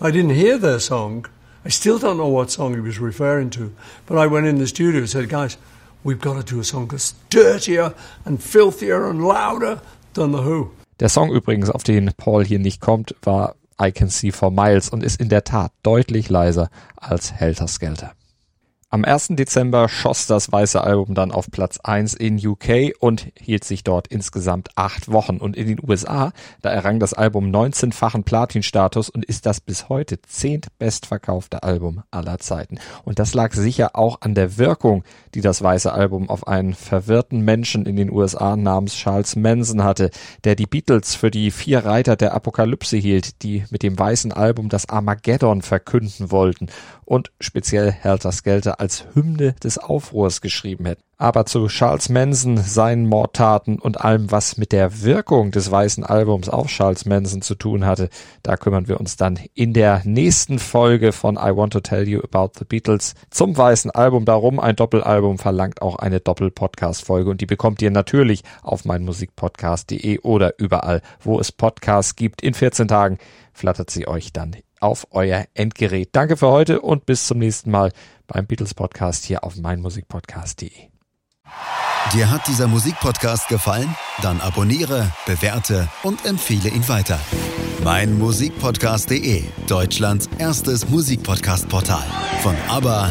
I 0.00 0.10
didn't 0.10 0.30
hear 0.30 0.58
their 0.58 0.80
song. 0.80 1.26
I 1.64 1.68
still 1.68 1.98
don't 1.98 2.16
know 2.16 2.28
what 2.28 2.50
song 2.50 2.74
he 2.74 2.80
was 2.80 2.98
referring 2.98 3.50
to. 3.50 3.74
But 4.06 4.18
I 4.18 4.26
went 4.26 4.46
in 4.46 4.58
the 4.58 4.66
studio 4.66 5.00
and 5.00 5.10
said, 5.10 5.28
Guys, 5.28 5.56
we've 6.04 6.20
got 6.20 6.36
to 6.36 6.54
do 6.54 6.60
a 6.60 6.64
song 6.64 6.88
that's 6.88 7.14
dirtier 7.30 7.94
and 8.24 8.42
filthier 8.42 9.08
and 9.08 9.22
louder 9.22 9.80
than 10.14 10.32
The 10.32 10.44
Who. 10.44 10.70
Der 11.00 11.08
Song 11.08 11.30
übrigens, 11.30 11.70
auf 11.70 11.82
den 11.82 12.12
Paul 12.16 12.44
hier 12.44 12.58
nicht 12.58 12.80
kommt, 12.80 13.14
war 13.22 13.54
I 13.82 13.90
Can 13.90 14.08
See 14.08 14.32
for 14.32 14.50
Miles 14.50 14.90
und 14.90 15.02
ist 15.02 15.20
in 15.20 15.30
der 15.30 15.44
Tat 15.44 15.72
deutlich 15.82 16.28
leiser 16.28 16.68
als 16.96 17.32
Helter 17.32 17.68
Skelter. 17.68 18.12
Am 18.92 19.04
1. 19.04 19.28
Dezember 19.36 19.88
schoss 19.88 20.26
das 20.26 20.50
weiße 20.50 20.82
Album 20.82 21.14
dann 21.14 21.30
auf 21.30 21.48
Platz 21.52 21.78
1 21.78 22.14
in 22.14 22.44
UK 22.44 22.90
und 22.98 23.28
hielt 23.38 23.62
sich 23.62 23.84
dort 23.84 24.08
insgesamt 24.08 24.70
acht 24.74 25.12
Wochen. 25.12 25.36
Und 25.36 25.56
in 25.56 25.68
den 25.68 25.78
USA, 25.80 26.32
da 26.60 26.70
errang 26.70 26.98
das 26.98 27.14
Album 27.14 27.52
19-fachen 27.52 28.24
Platinstatus 28.24 29.08
und 29.08 29.24
ist 29.24 29.46
das 29.46 29.60
bis 29.60 29.88
heute 29.88 30.20
zehntbestverkaufte 30.20 31.62
Album 31.62 32.02
aller 32.10 32.40
Zeiten. 32.40 32.80
Und 33.04 33.20
das 33.20 33.32
lag 33.32 33.52
sicher 33.52 33.94
auch 33.94 34.22
an 34.22 34.34
der 34.34 34.58
Wirkung, 34.58 35.04
die 35.34 35.40
das 35.40 35.62
weiße 35.62 35.92
Album 35.92 36.28
auf 36.28 36.48
einen 36.48 36.74
verwirrten 36.74 37.42
Menschen 37.42 37.86
in 37.86 37.94
den 37.94 38.10
USA 38.10 38.56
namens 38.56 38.96
Charles 38.96 39.36
Manson 39.36 39.84
hatte, 39.84 40.10
der 40.42 40.56
die 40.56 40.66
Beatles 40.66 41.14
für 41.14 41.30
die 41.30 41.52
vier 41.52 41.84
Reiter 41.84 42.16
der 42.16 42.34
Apokalypse 42.34 42.96
hielt, 42.96 43.44
die 43.44 43.62
mit 43.70 43.84
dem 43.84 43.96
weißen 43.96 44.32
Album 44.32 44.68
das 44.68 44.88
Armageddon 44.88 45.62
verkünden 45.62 46.32
wollten 46.32 46.66
und 47.10 47.32
speziell 47.40 47.90
Helter 47.90 48.30
Skelter 48.30 48.78
als 48.78 49.04
Hymne 49.14 49.54
des 49.64 49.78
Aufruhrs 49.78 50.40
geschrieben 50.40 50.86
hätten. 50.86 51.02
Aber 51.18 51.44
zu 51.44 51.66
Charles 51.66 52.08
Manson, 52.08 52.56
seinen 52.56 53.08
Mordtaten 53.08 53.80
und 53.80 54.00
allem, 54.00 54.30
was 54.30 54.58
mit 54.58 54.70
der 54.70 55.02
Wirkung 55.02 55.50
des 55.50 55.72
weißen 55.72 56.04
Albums 56.04 56.48
auf 56.48 56.68
Charles 56.68 57.06
Manson 57.06 57.42
zu 57.42 57.56
tun 57.56 57.84
hatte, 57.84 58.10
da 58.44 58.56
kümmern 58.56 58.86
wir 58.86 59.00
uns 59.00 59.16
dann 59.16 59.40
in 59.54 59.72
der 59.72 60.02
nächsten 60.04 60.60
Folge 60.60 61.10
von 61.10 61.34
I 61.34 61.50
Want 61.56 61.72
to 61.72 61.80
Tell 61.80 62.08
You 62.08 62.20
About 62.22 62.52
the 62.60 62.64
Beatles 62.64 63.16
zum 63.30 63.56
weißen 63.56 63.90
Album. 63.90 64.24
Darum 64.24 64.60
ein 64.60 64.76
Doppelalbum 64.76 65.38
verlangt 65.38 65.82
auch 65.82 65.96
eine 65.96 66.20
Doppel-Podcast-Folge 66.20 67.28
und 67.28 67.40
die 67.40 67.46
bekommt 67.46 67.82
ihr 67.82 67.90
natürlich 67.90 68.44
auf 68.62 68.84
meinmusikpodcast.de 68.84 70.20
oder 70.20 70.60
überall, 70.60 71.02
wo 71.18 71.40
es 71.40 71.50
Podcasts 71.50 72.14
gibt. 72.14 72.40
In 72.40 72.54
14 72.54 72.86
Tagen 72.86 73.18
flattert 73.52 73.90
sie 73.90 74.06
euch 74.06 74.32
dann 74.32 74.54
auf 74.80 75.06
euer 75.10 75.44
Endgerät. 75.54 76.10
Danke 76.12 76.36
für 76.36 76.48
heute 76.48 76.80
und 76.80 77.06
bis 77.06 77.26
zum 77.26 77.38
nächsten 77.38 77.70
Mal 77.70 77.92
beim 78.26 78.46
Beatles 78.46 78.74
Podcast 78.74 79.24
hier 79.24 79.44
auf 79.44 79.56
meinmusikpodcast.de. 79.56 80.70
Dir 82.12 82.30
hat 82.30 82.48
dieser 82.48 82.66
Musikpodcast 82.66 83.48
gefallen? 83.48 83.94
Dann 84.22 84.40
abonniere, 84.40 85.12
bewerte 85.26 85.88
und 86.02 86.24
empfehle 86.24 86.68
ihn 86.68 86.88
weiter. 86.88 87.20
Mein 87.84 88.18
Musikpodcast.de, 88.18 89.44
Deutschlands 89.66 90.28
erstes 90.38 90.88
Musikpodcast-Portal. 90.88 92.04
Von 92.42 92.56
ABBA 92.68 93.10